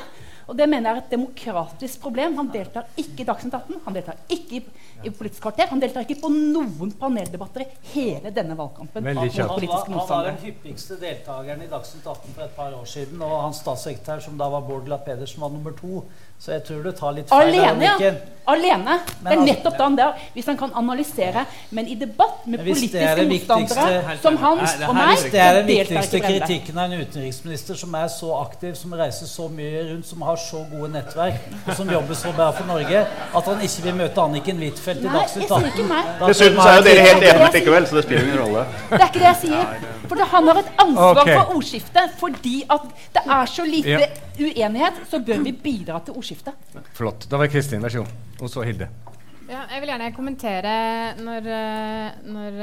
Og 0.47 0.55
det 0.55 0.67
mener 0.71 0.89
jeg 0.89 0.97
er 0.97 1.01
et 1.03 1.11
demokratisk 1.11 2.01
problem. 2.05 2.37
Han 2.39 2.49
deltar 2.53 2.87
ikke 2.95 3.23
i 3.23 3.27
Dagsnytt 3.27 3.55
18, 3.57 3.81
han 3.83 3.97
deltar 3.97 4.21
ikke 4.31 4.59
i, 4.59 4.61
i 5.03 5.11
Politisk 5.11 5.43
kvarter, 5.43 5.67
han 5.71 5.81
deltar 5.83 6.05
ikke 6.05 6.21
på 6.21 6.31
noen 6.31 6.93
paneldebatter 6.99 7.65
i 7.65 7.67
hele 7.91 8.31
denne 8.35 8.55
valgkampen. 8.57 9.09
Han 9.11 9.19
var, 9.19 9.87
han 9.89 9.99
var 10.07 10.29
den 10.29 10.39
hyppigste 10.45 10.99
deltakeren 11.01 11.65
i 11.65 11.69
Dagsnytt 11.71 12.07
18 12.07 12.31
for 12.37 12.45
et 12.47 12.55
par 12.55 12.77
år 12.79 12.87
siden. 12.87 13.19
Og 13.27 13.35
hans 13.43 13.59
statssekretær, 13.63 14.23
som 14.23 14.39
da 14.39 14.47
var 14.55 14.63
Bård 14.69 14.87
Glad 14.87 15.03
Pedersen, 15.07 15.43
var 15.43 15.51
nummer 15.51 15.75
to. 15.75 16.05
Så 16.39 16.51
jeg 16.51 16.63
tror 16.67 16.83
du 16.83 16.91
tar 16.91 17.11
litt 17.17 17.29
feil. 17.29 17.47
Alene, 17.47 17.83
ja. 17.99 18.11
Alene. 18.47 18.83
Men, 18.85 18.97
Det 19.23 19.25
er 19.25 19.29
altså- 19.29 19.45
nettopp 19.45 19.77
da 19.77 19.83
han 19.83 19.95
der, 19.97 20.11
hvis 20.33 20.45
han 20.45 20.57
kan 20.57 20.71
analysere. 20.75 21.45
Men 21.71 21.87
i 21.87 21.95
debatt 21.95 22.45
med 22.47 22.59
politiske 22.59 22.97
er 22.97 23.17
motstandere 23.27 24.17
som 24.21 24.37
hans 24.37 24.75
og 24.87 24.95
meg, 24.95 25.17
Hvis 25.17 25.31
det 25.31 25.39
er 25.41 25.53
den 25.53 25.67
viktigste 25.67 26.19
kritikken 26.19 26.77
av 26.77 26.91
en 26.91 27.01
utenriksminister 27.01 27.75
som 27.75 27.93
er 27.95 28.07
så 28.07 28.29
aktiv, 28.45 28.75
som 28.75 28.93
reiser 28.93 29.25
så 29.25 29.49
mye 29.49 29.81
rundt, 29.91 30.07
som 30.07 30.21
har 30.21 30.35
så 30.37 30.63
gode 30.71 30.91
nettverk, 30.93 31.41
og 31.67 31.75
som 31.75 31.89
jobber 31.89 32.13
så 32.13 32.31
bra 32.35 32.51
for 32.51 32.65
Norge, 32.65 32.99
at 33.35 33.43
han 33.43 33.59
ikke 33.59 33.83
vil 33.83 33.95
møte 33.95 34.17
Anniken 34.21 34.57
Huitfeldt 34.57 35.03
i 35.03 35.07
Dagsnytt 35.17 35.51
18 35.51 35.65
ikke 35.65 35.87
meg. 35.89 36.05
Da 36.19 36.27
Dessuten 36.27 36.59
er 36.59 36.77
jo 36.77 36.83
dere 36.83 37.07
helt 37.07 37.23
enige 37.23 37.51
det 37.51 37.53
likevel, 37.53 37.87
så 37.87 37.95
det 37.95 38.03
spiller 38.03 38.23
ingen 38.23 38.39
rolle. 38.45 38.65
Det 38.89 39.01
er 39.01 39.07
ikke 39.07 39.19
det 39.19 39.29
jeg 39.33 39.37
sier. 39.41 39.65
For 40.07 40.23
han 40.23 40.47
har 40.47 40.57
et 40.63 40.71
ansvar 40.79 41.25
for 41.25 41.55
ordskiftet. 41.57 42.15
Fordi 42.17 42.63
at 42.69 42.81
det 43.13 43.23
er 43.27 43.45
så 43.45 43.65
lite 43.65 43.89
Ja. 43.89 44.07
uenighet, 44.39 44.93
så 45.11 45.19
bør 45.19 45.43
vi 45.43 45.51
bidra 45.51 45.99
til 46.05 46.13
ordskiftet. 46.13 46.26
Flott. 46.97 47.27
Da 47.31 47.39
var 47.39 47.51
Kristin, 47.51 47.83
vær 47.83 47.93
så 47.93 48.03
god. 48.03 48.41
Og 48.41 48.51
så 48.51 48.65
Hilde. 48.67 48.89
Ja, 49.47 49.61
jeg 49.71 49.79
vil 49.79 49.91
gjerne 49.93 50.11
kommentere 50.11 50.71
når, 51.23 51.45
eh, 51.55 52.17
når 52.27 52.57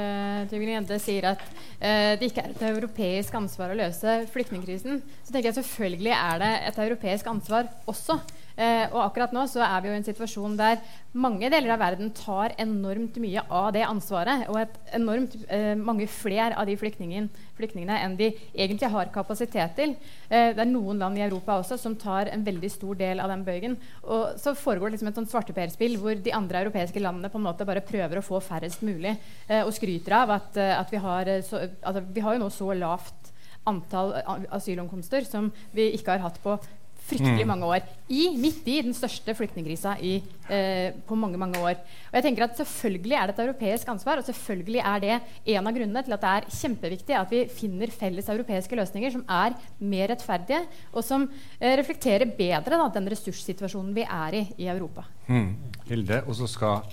Tybring-Gjedde 0.51 0.99
sier 1.01 1.31
at 1.31 1.45
uh, 1.49 2.13
det 2.21 2.29
ikke 2.29 2.45
er 2.45 2.53
et 2.53 2.65
europeisk 2.69 3.39
ansvar 3.39 3.73
å 3.73 3.79
løse 3.79 4.19
flyktningkrisen. 4.35 5.01
Så 5.25 5.33
tenker 5.33 5.49
jeg 5.49 5.63
selvfølgelig 5.63 6.13
er 6.13 6.43
det 6.43 6.53
et 6.69 6.81
europeisk 6.85 7.31
ansvar 7.33 7.73
også. 7.89 8.19
Eh, 8.55 8.85
og 8.93 9.01
akkurat 9.09 9.33
nå 9.35 9.47
så 9.51 9.65
er 9.67 9.81
vi 9.83 9.91
jo 9.91 9.95
i 9.97 9.99
en 9.99 10.07
situasjon 10.07 10.55
der 10.59 10.79
mange 11.15 11.49
deler 11.51 11.75
av 11.75 11.81
verden 11.83 12.13
tar 12.15 12.55
enormt 12.63 13.17
mye 13.23 13.43
av 13.49 13.73
det 13.75 13.83
ansvaret. 13.87 14.47
Og 14.53 14.61
et 14.61 14.77
enormt 14.99 15.35
eh, 15.49 15.73
mange 15.79 16.07
flere 16.11 16.55
av 16.59 16.69
de 16.69 16.77
flyktningene, 16.79 17.31
flyktningene 17.59 17.99
enn 18.05 18.17
de 18.19 18.31
egentlig 18.53 18.91
har 18.91 19.11
kapasitet 19.15 19.75
til. 19.79 19.97
Eh, 20.29 20.53
det 20.55 20.63
er 20.63 20.71
noen 20.71 21.03
land 21.03 21.19
i 21.19 21.25
Europa 21.27 21.59
også 21.61 21.79
som 21.81 21.97
tar 21.99 22.31
en 22.33 22.47
veldig 22.47 22.71
stor 22.73 22.99
del 23.01 23.23
av 23.23 23.33
den 23.33 23.45
bøygen. 23.47 23.77
Og 24.05 24.39
så 24.41 24.55
foregår 24.59 24.91
det 24.91 24.99
liksom 24.99 25.11
et 25.11 25.21
sånt 25.21 25.33
svarteperspill 25.33 25.99
hvor 26.03 26.19
de 26.19 26.35
andre 26.35 26.65
europeiske 26.65 27.03
landene 27.03 27.33
på 27.33 27.41
en 27.41 27.49
måte 27.49 27.67
bare 27.67 27.85
prøver 27.85 28.21
å 28.21 28.25
få 28.25 28.41
færrest 28.45 28.85
mulig, 28.87 29.17
eh, 29.49 29.63
og 29.65 29.75
skryter 29.75 30.19
av 30.23 30.37
at, 30.39 30.57
eh, 30.57 30.75
at 30.79 30.91
vi, 30.95 31.03
har, 31.03 31.29
eh, 31.29 31.43
så, 31.47 31.67
altså, 31.83 32.05
vi 32.15 32.25
har 32.25 32.37
jo 32.37 32.45
nå 32.45 32.51
så 32.55 32.71
lavt 32.79 33.33
antall 33.67 34.13
asylomkomster 34.53 35.25
som 35.25 35.49
vi 35.73 35.89
ikke 35.97 36.13
har 36.17 36.27
hatt 36.27 36.41
på 36.43 36.59
fryktelig 37.05 37.47
mange 37.49 37.69
år. 37.69 37.85
I, 38.09 38.27
midt 38.41 38.67
i 38.69 38.81
den 38.85 38.95
største 38.97 39.35
flyktningkrisa 39.37 39.95
eh, 40.01 40.97
på 41.07 41.17
mange 41.19 41.41
mange 41.41 41.61
år. 41.61 41.79
Og 42.11 42.19
jeg 42.19 42.27
tenker 42.27 42.47
at 42.47 42.57
Selvfølgelig 42.59 43.17
er 43.17 43.27
det 43.27 43.35
et 43.35 43.43
europeisk 43.47 43.89
ansvar, 43.89 44.21
og 44.21 44.25
selvfølgelig 44.25 44.81
er 44.81 45.03
det 45.03 45.15
en 45.57 45.67
av 45.67 45.75
grunnene 45.77 46.03
til 46.05 46.17
at 46.17 46.25
det 46.25 46.33
er 46.33 46.49
kjempeviktig 46.61 47.17
at 47.19 47.33
vi 47.33 47.43
finner 47.53 47.93
felles 47.93 48.29
europeiske 48.33 48.79
løsninger 48.79 49.15
som 49.17 49.25
er 49.29 49.57
mer 49.81 50.13
rettferdige, 50.13 50.63
og 50.93 51.05
som 51.05 51.27
eh, 51.59 51.75
reflekterer 51.81 52.31
bedre 52.39 52.79
da, 52.79 52.89
den 52.95 53.11
ressurssituasjonen 53.13 53.95
vi 53.97 54.07
er 54.07 54.41
i 54.41 54.45
i 54.65 54.69
Europa. 54.71 55.05
Mm. 55.27 55.51
Hilde. 55.89 56.23
Og 56.29 56.37
så 56.39 56.49
skal 56.49 56.85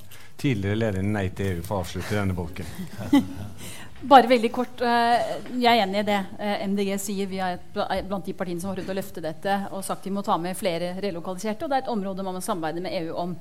tidligere 0.41 0.79
leder 0.79 1.03
i 1.03 1.07
Nei 1.07 1.27
til 1.35 1.57
EU 1.57 1.63
få 1.65 1.81
avslutte 1.83 2.17
denne 2.17 2.35
bolken. 2.35 2.67
Bare 4.01 4.27
veldig 4.27 4.49
kort. 4.51 4.81
eh, 4.81 5.41
Jeg 5.61 5.77
er 5.77 5.83
enig 5.83 5.99
i 5.99 6.05
det 6.07 6.17
eh, 6.39 6.63
MDG 6.67 6.95
sier. 6.99 7.27
Vi 7.29 7.37
er 7.37 7.59
er 7.75 8.01
blant 8.07 8.25
de 8.25 8.33
partiene 8.33 8.59
som 8.59 8.71
har 8.71 8.79
prøvd 8.79 8.89
å 8.89 8.95
løfte 8.97 9.21
dette 9.21 9.57
og 9.71 9.83
sagt 9.85 10.05
vi 10.05 10.13
må 10.15 10.23
ta 10.25 10.37
med 10.37 10.57
flere 10.57 10.95
relokaliserte. 11.01 11.65
Og 11.65 11.69
det 11.69 11.77
er 11.77 11.83
et 11.83 11.93
område 11.93 12.23
man 12.23 12.33
må 12.33 12.41
samarbeide 12.41 12.81
med 12.81 12.95
EU 12.97 13.15
om. 13.15 13.35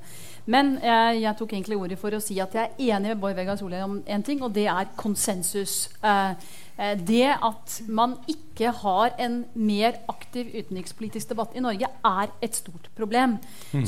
Men 0.47 0.79
jeg, 0.83 1.23
jeg 1.23 1.37
tok 1.39 1.53
egentlig 1.53 1.79
ordet 1.81 1.99
for 1.99 2.13
å 2.13 2.21
si 2.21 2.39
at 2.41 2.55
jeg 2.55 2.69
er 2.77 2.97
enig 2.97 3.15
med 3.15 3.23
Bård 3.23 3.37
Vegar 3.39 3.57
Solhjell 3.57 3.87
om 3.87 4.03
én 4.05 4.23
ting, 4.23 4.43
og 4.43 4.53
det 4.53 4.67
er 4.69 4.93
konsensus. 4.97 5.89
Eh, 6.03 6.11
eh, 6.11 6.59
det 7.01 7.35
at 7.37 7.75
man 7.89 8.15
ikke 8.31 8.71
har 8.83 9.15
en 9.21 9.43
mer 9.55 9.99
aktiv 10.09 10.49
utenrikspolitisk 10.55 11.33
debatt 11.33 11.57
i 11.57 11.63
Norge, 11.65 11.89
er 11.89 12.33
et 12.41 12.57
stort 12.57 12.89
problem. 12.97 13.39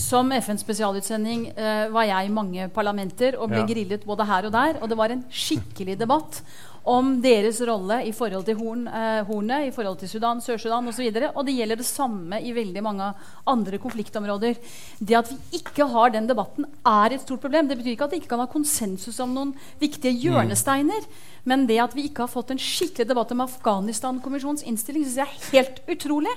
Som 0.00 0.32
FNs 0.32 0.64
spesialutsending 0.64 1.46
uh, 1.56 1.86
var 1.94 2.08
jeg 2.08 2.28
i 2.28 2.34
mange 2.34 2.68
parlamenter 2.74 3.38
og 3.38 3.48
ble 3.52 3.62
Ja. 3.62 3.68
grillet 3.68 4.04
både 4.04 4.26
her 4.28 4.46
og 4.48 4.52
der. 4.52 4.82
Og 4.82 4.88
det 4.88 4.98
var 4.98 5.14
en 5.14 5.24
skikkelig 5.30 5.98
debatt 6.00 6.42
om 6.88 7.12
deres 7.22 7.60
rolle 7.66 8.00
i 8.08 8.12
forhold 8.14 8.44
til 8.46 8.58
horn, 8.58 8.86
eh, 8.88 9.22
Hornet, 9.28 9.68
i 9.68 9.74
forhold 9.74 10.00
til 10.00 10.08
Sudan, 10.10 10.40
Sør-Sudan 10.42 10.88
osv. 10.88 11.04
Og, 11.06 11.14
så 11.14 11.30
og 11.30 11.46
det 11.46 11.54
gjelder 11.54 11.78
det 11.78 11.86
samme 11.86 12.40
i 12.42 12.52
veldig 12.52 12.82
mange 12.82 13.12
andre 13.46 13.78
konfliktområder. 13.78 14.58
Det 14.98 15.16
at 15.16 15.30
vi 15.30 15.60
ikke 15.60 15.86
har 15.86 16.10
den 16.10 16.26
debatten, 16.26 16.66
er 16.84 17.14
et 17.14 17.22
stort 17.22 17.40
problem. 17.40 17.68
Det 17.68 17.78
betyr 17.78 17.94
ikke 17.94 18.04
at 18.04 18.16
vi 18.16 18.22
ikke 18.22 18.32
kan 18.34 18.42
ha 18.42 18.50
konsensus 18.50 19.20
om 19.20 19.34
noen 19.34 19.54
viktige 19.78 20.16
hjørnesteiner. 20.26 21.06
Men 21.48 21.64
det 21.66 21.80
at 21.82 21.94
vi 21.96 22.04
ikke 22.06 22.22
har 22.22 22.30
fått 22.30 22.52
en 22.54 22.60
skikkelig 22.60 23.08
debatt 23.10 23.32
om 23.34 23.42
Afghanistan-kommisjonens 23.42 24.62
innstilling, 24.68 25.02
synes 25.08 25.18
jeg 25.18 25.26
er 25.26 25.48
helt 25.50 25.80
utrolig. 25.90 26.34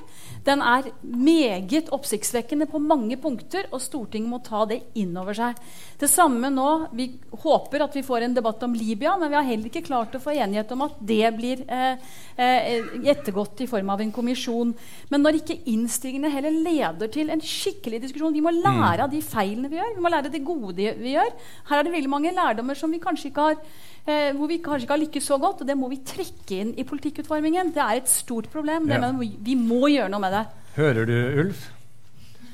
Den 0.47 0.63
er 0.65 0.89
meget 1.03 1.91
oppsiktsvekkende 1.93 2.65
på 2.69 2.81
mange 2.81 3.17
punkter, 3.21 3.67
og 3.69 3.83
Stortinget 3.85 4.31
må 4.31 4.39
ta 4.45 4.63
det 4.69 4.79
inn 4.97 5.13
over 5.21 5.37
seg. 5.37 5.59
Det 6.01 6.09
samme 6.09 6.49
nå. 6.53 6.69
Vi 6.97 7.07
håper 7.45 7.85
at 7.85 7.95
vi 7.95 8.05
får 8.05 8.25
en 8.25 8.37
debatt 8.37 8.65
om 8.65 8.73
Libya, 8.73 9.13
men 9.21 9.29
vi 9.29 9.37
har 9.37 9.47
heller 9.47 9.69
ikke 9.69 9.85
klart 9.85 10.17
å 10.17 10.23
få 10.23 10.33
enighet 10.33 10.73
om 10.73 10.85
at 10.87 10.97
det 11.05 11.31
blir 11.37 11.61
eh, 11.69 12.01
eh, 12.41 12.91
ettergått 13.13 13.61
i 13.61 13.69
form 13.69 13.93
av 13.93 14.01
en 14.01 14.13
kommisjon. 14.15 14.73
Men 15.13 15.25
når 15.25 15.41
ikke 15.43 15.61
innstillingene 15.69 16.33
heller 16.33 16.61
leder 16.65 17.13
til 17.13 17.29
en 17.29 17.43
skikkelig 17.45 18.01
diskusjon 18.03 18.33
Vi 18.35 18.43
må 18.43 18.51
lære 18.53 19.05
av 19.05 19.11
de 19.13 19.21
feilene 19.21 19.69
vi 19.69 19.77
gjør. 19.77 19.93
Vi 19.95 20.03
må 20.03 20.11
lære 20.11 20.33
det 20.33 20.45
gode 20.45 20.93
vi 20.97 21.13
gjør. 21.13 21.35
Her 21.69 21.79
er 21.79 21.85
det 21.85 21.93
veldig 21.93 22.11
mange 22.11 22.33
lærdommer 22.33 22.77
som 22.77 22.91
vi 22.91 23.01
kanskje 23.03 23.29
ikke 23.29 23.51
har 23.51 23.59
eh, 24.07 24.31
hvor 24.37 24.47
vi 24.47 24.57
kanskje 24.63 24.83
ikke 24.85 24.95
har 24.97 25.03
lykkes 25.05 25.23
så 25.31 25.37
godt. 25.41 25.61
Og 25.61 25.67
det 25.67 25.77
må 25.77 25.89
vi 25.89 25.97
trekke 26.05 26.59
inn 26.61 26.73
i 26.77 26.83
politikkutformingen. 26.83 27.73
Det 27.75 27.81
er 27.83 27.95
et 28.01 28.09
stort 28.09 28.49
problem. 28.53 28.87
Det, 28.87 28.93
Ja. 28.95 28.99
men 29.05 29.19
vi, 29.19 29.31
vi 29.41 29.55
må 29.55 29.87
gjøre 29.91 30.09
noe 30.09 30.19
med 30.19 30.31
det. 30.33 30.45
Hører 30.75 31.05
du, 31.05 31.17
Ulf? 31.45 31.69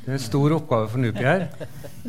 Det 0.01 0.09
er 0.09 0.13
en 0.17 0.19
stor 0.19 0.49
oppgave 0.55 0.87
for 0.89 0.97
NUPI 0.97 1.21
her. 1.21 1.43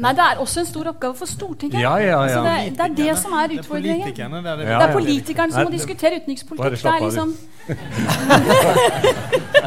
Nei, 0.01 0.13
det 0.17 0.23
er 0.25 0.37
også 0.41 0.61
en 0.63 0.67
stor 0.67 0.87
oppgave 0.89 1.13
for 1.15 1.27
Stortinget. 1.29 1.77
Ja, 1.83 1.97
ja, 2.01 2.23
ja. 2.25 2.29
Så 2.33 2.41
det, 2.47 2.73
det 2.79 2.81
er 2.81 2.89
det 2.97 3.19
som 3.21 3.33
er 3.37 3.47
Det 3.51 3.57
er 3.59 3.61
utfordringen. 3.61 4.01
politikerne. 4.07 4.37
Det 4.41 4.47
er 4.53 4.57
det 4.57 4.67
Det 4.67 4.73
er 4.89 4.93
politikerne 4.93 5.53
som 5.53 5.65
må 5.69 5.73
diskutere 5.75 6.17
utenrikspolitikk. 6.23 6.65
Bare 6.65 6.77
slapp 6.81 6.95
er 6.95 6.97
av, 6.97 7.03
liksom 7.11 7.37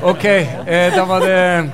Ok, 0.12 0.26
eh, 0.26 0.96
da 0.96 1.06
var 1.06 1.20
det 1.20 1.72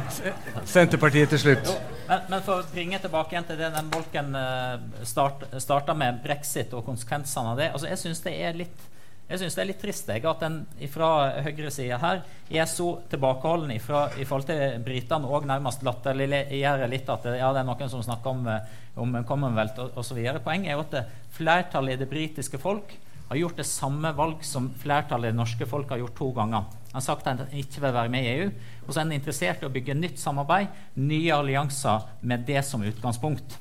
Senterpartiet 0.66 1.30
til 1.30 1.40
slutt. 1.40 1.78
Men, 2.12 2.24
men 2.28 2.42
for 2.44 2.60
å 2.60 2.72
bringe 2.74 2.98
tilbake 3.00 3.32
igjen 3.32 3.46
til 3.48 3.60
det 3.62 3.70
den 3.72 3.92
bolken 3.92 4.34
uh, 4.36 5.04
start, 5.08 5.46
starta 5.64 5.96
med, 5.96 6.20
brexit 6.26 6.74
og 6.76 6.84
konsekvensene 6.84 7.54
av 7.54 7.62
det. 7.62 7.70
altså 7.72 7.88
Jeg 7.88 8.02
syns 8.02 8.26
det 8.26 8.34
er 8.36 8.58
litt 8.66 8.88
jeg 9.32 9.40
synes 9.40 9.56
det 9.56 9.62
er 9.64 9.68
litt 9.70 9.80
trist 9.80 10.10
jeg, 10.12 10.26
at 10.28 10.42
en 10.44 10.58
fra 10.92 11.08
høyresida 11.46 12.02
her 12.02 12.18
er 12.52 12.66
så 12.68 12.90
tilbakeholden 13.08 13.70
ifra, 13.78 14.02
i 14.20 14.26
forhold 14.28 14.50
til 14.50 14.82
britene 14.84 15.30
og 15.32 15.48
nærmest 15.48 15.86
latterliggjør 15.88 16.84
litt 16.92 17.08
at 17.14 17.30
ja, 17.40 17.54
det 17.56 17.62
er 17.62 17.70
noen 17.70 17.94
som 17.94 18.04
snakker 18.04 18.34
om, 18.34 18.42
eh, 18.52 18.74
om 19.00 19.16
Commonwealth 19.30 19.96
osv. 19.96 20.20
Poenget 20.44 20.74
er 20.74 20.76
jo 20.76 20.84
at 20.84 20.98
det, 20.98 21.06
flertallet 21.38 21.96
i 21.96 22.02
det 22.04 22.10
britiske 22.12 22.60
folk 22.60 22.92
har 23.30 23.40
gjort 23.40 23.64
det 23.64 23.70
samme 23.72 24.12
valg 24.18 24.44
som 24.44 24.68
flertallet 24.84 25.30
i 25.30 25.32
det 25.32 25.40
norske 25.40 25.70
folk 25.78 25.96
har 25.96 26.04
gjort 26.04 26.18
to 26.20 26.28
ganger. 26.36 26.68
Han 26.92 27.00
har 27.00 27.06
sagt 27.06 27.28
at 27.28 27.40
han 27.40 27.58
ikke 27.58 27.80
vil 27.80 27.94
være 27.96 28.12
med 28.12 28.26
i 28.26 28.32
EU, 28.36 28.48
og 28.86 28.90
så 28.92 29.00
er 29.00 29.06
han 29.06 29.16
interessert 29.16 29.62
i 29.64 29.68
å 29.68 29.72
bygge 29.72 29.96
nytt 29.96 30.20
samarbeid, 30.20 30.72
nye 31.00 31.36
allianser 31.38 32.08
med 32.28 32.44
det 32.48 32.64
som 32.68 32.84
utgangspunkt. 32.84 33.56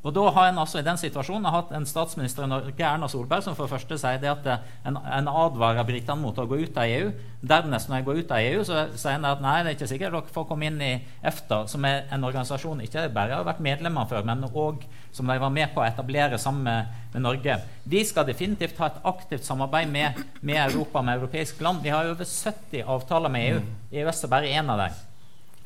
Og 0.00 0.14
da 0.16 0.22
har 0.32 0.48
en 0.48 0.58
altså 0.62 0.80
i 0.80 0.84
den 0.84 0.96
situasjonen 0.96 1.50
hatt 1.52 1.72
en 1.76 1.84
statsminister 1.88 2.46
i 2.46 2.48
Norge, 2.48 2.72
Erna 2.80 3.08
Solberg, 3.10 3.44
som 3.44 3.56
for 3.56 3.68
det 3.68 3.74
første 3.74 3.98
sier 4.00 4.20
det 4.22 4.30
at 4.32 4.46
eh, 4.48 4.62
en, 4.88 4.96
en 4.96 5.28
advarer 5.28 5.84
britene 5.84 6.22
mot 6.22 6.38
å 6.40 6.46
gå 6.48 6.62
ut 6.62 6.80
av 6.80 6.88
EU. 6.88 7.10
Dernest, 7.44 7.90
når 7.90 8.00
de 8.00 8.06
går 8.08 8.22
ut 8.22 8.32
av 8.32 8.46
EU, 8.46 8.62
så 8.64 8.86
sier 8.94 9.18
en 9.18 9.28
at 9.28 9.42
nei, 9.44 9.58
det 9.60 9.74
er 9.74 9.76
ikke 9.76 9.90
sikkert 9.90 10.16
dere 10.16 10.32
får 10.32 10.46
komme 10.48 10.70
inn 10.70 10.80
i 10.84 10.94
EFTA, 11.20 11.60
som 11.68 11.84
er 11.88 12.08
en 12.16 12.24
organisasjon 12.30 12.80
ikke 12.86 13.10
bare 13.12 13.36
har 13.36 13.44
vært 13.48 13.60
medlemmer 13.64 14.08
før, 14.08 14.24
men 14.30 14.48
òg 14.48 14.88
som 15.12 15.28
de 15.28 15.36
var 15.42 15.52
med 15.52 15.74
på 15.74 15.84
å 15.84 15.86
etablere 15.88 16.40
sammen 16.40 16.64
med, 16.64 16.96
med 17.12 17.26
Norge. 17.26 17.58
De 17.84 18.02
skal 18.06 18.28
definitivt 18.28 18.80
ha 18.80 18.88
et 18.88 19.04
aktivt 19.12 19.44
samarbeid 19.44 19.92
med, 19.92 20.24
med 20.40 20.62
Europa, 20.64 21.04
med 21.04 21.20
europeiske 21.20 21.64
land. 21.66 21.84
Vi 21.84 21.92
har 21.92 22.08
over 22.08 22.24
70 22.24 22.88
avtaler 22.88 23.36
med 23.36 23.48
EU. 23.50 23.62
EØS 24.00 24.24
er 24.24 24.36
bare 24.38 24.56
én 24.56 24.72
av 24.72 24.86
dem. 24.86 25.00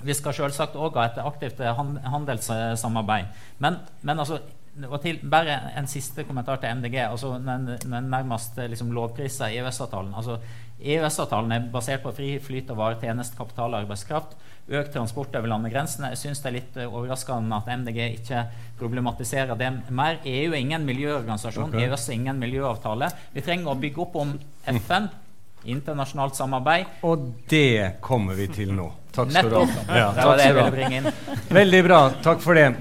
Vi 0.05 0.17
skal 0.17 0.37
selvsagt 0.37 0.77
òg 0.77 0.99
ha 1.01 1.09
et 1.09 1.23
aktivt 1.23 1.63
eh, 1.65 1.81
handelssamarbeid. 2.13 3.33
Men, 3.65 3.81
men 4.03 4.21
altså, 4.21 4.41
til, 5.03 5.21
bare 5.31 5.59
en 5.79 5.87
siste 5.87 6.25
kommentar 6.25 6.57
til 6.61 6.77
MDG. 6.77 6.97
altså 7.07 7.39
Den, 7.39 7.67
den 7.83 8.11
nærmest 8.11 8.59
eh, 8.59 8.69
liksom, 8.69 8.93
lovprisa 8.93 9.49
EØS-avtalen. 9.49 10.15
altså 10.15 10.39
EØS-avtalen 10.81 11.53
er 11.53 11.69
basert 11.73 12.03
på 12.03 12.13
fri 12.13 12.39
flyt 12.43 12.71
av 12.71 12.77
varer, 12.77 12.99
tjenester, 13.01 13.39
kapital 13.39 13.75
og 13.75 13.85
arbeidskraft. 13.85 14.35
Økt 14.69 14.93
transport 14.93 15.37
over 15.37 15.49
landegrensene. 15.49 16.11
Jeg 16.13 16.19
syns 16.19 16.41
det 16.43 16.49
er 16.49 16.57
litt 16.57 16.77
uh, 16.81 16.87
overraskende 16.89 17.57
at 17.57 17.69
MDG 17.69 18.01
ikke 18.19 18.43
problematiserer 18.81 19.55
det 19.61 19.71
mer. 19.91 20.19
EU 20.25 20.51
er 20.53 20.59
ingen 20.59 20.87
miljøorganisasjon. 20.89 21.69
Okay. 21.69 21.85
EØS 21.85 22.09
er 22.09 22.17
ingen 22.17 22.41
miljøavtale. 22.41 23.11
Vi 23.37 23.45
trenger 23.45 23.73
å 23.73 23.79
bygge 23.81 24.05
opp 24.07 24.19
om 24.25 24.35
FN, 24.81 25.09
internasjonalt 25.65 26.37
samarbeid. 26.41 26.99
Og 27.05 27.31
det 27.49 28.01
kommer 28.05 28.41
vi 28.41 28.49
til 28.53 28.75
nå. 28.77 28.91
Takk 29.15 29.31
skal 29.31 29.51
du 29.51 29.57
ha. 29.61 29.67
Ja, 29.89 30.07
det 30.17 30.25
var 30.27 30.37
det 30.41 30.47
jeg 30.49 30.57
ville 30.59 30.75
bringe 30.75 30.97
inn. 31.01 31.39
Veldig 31.55 31.83
bra. 31.87 32.01
Takk 32.25 32.41
for 32.43 32.59
det. 32.59 32.69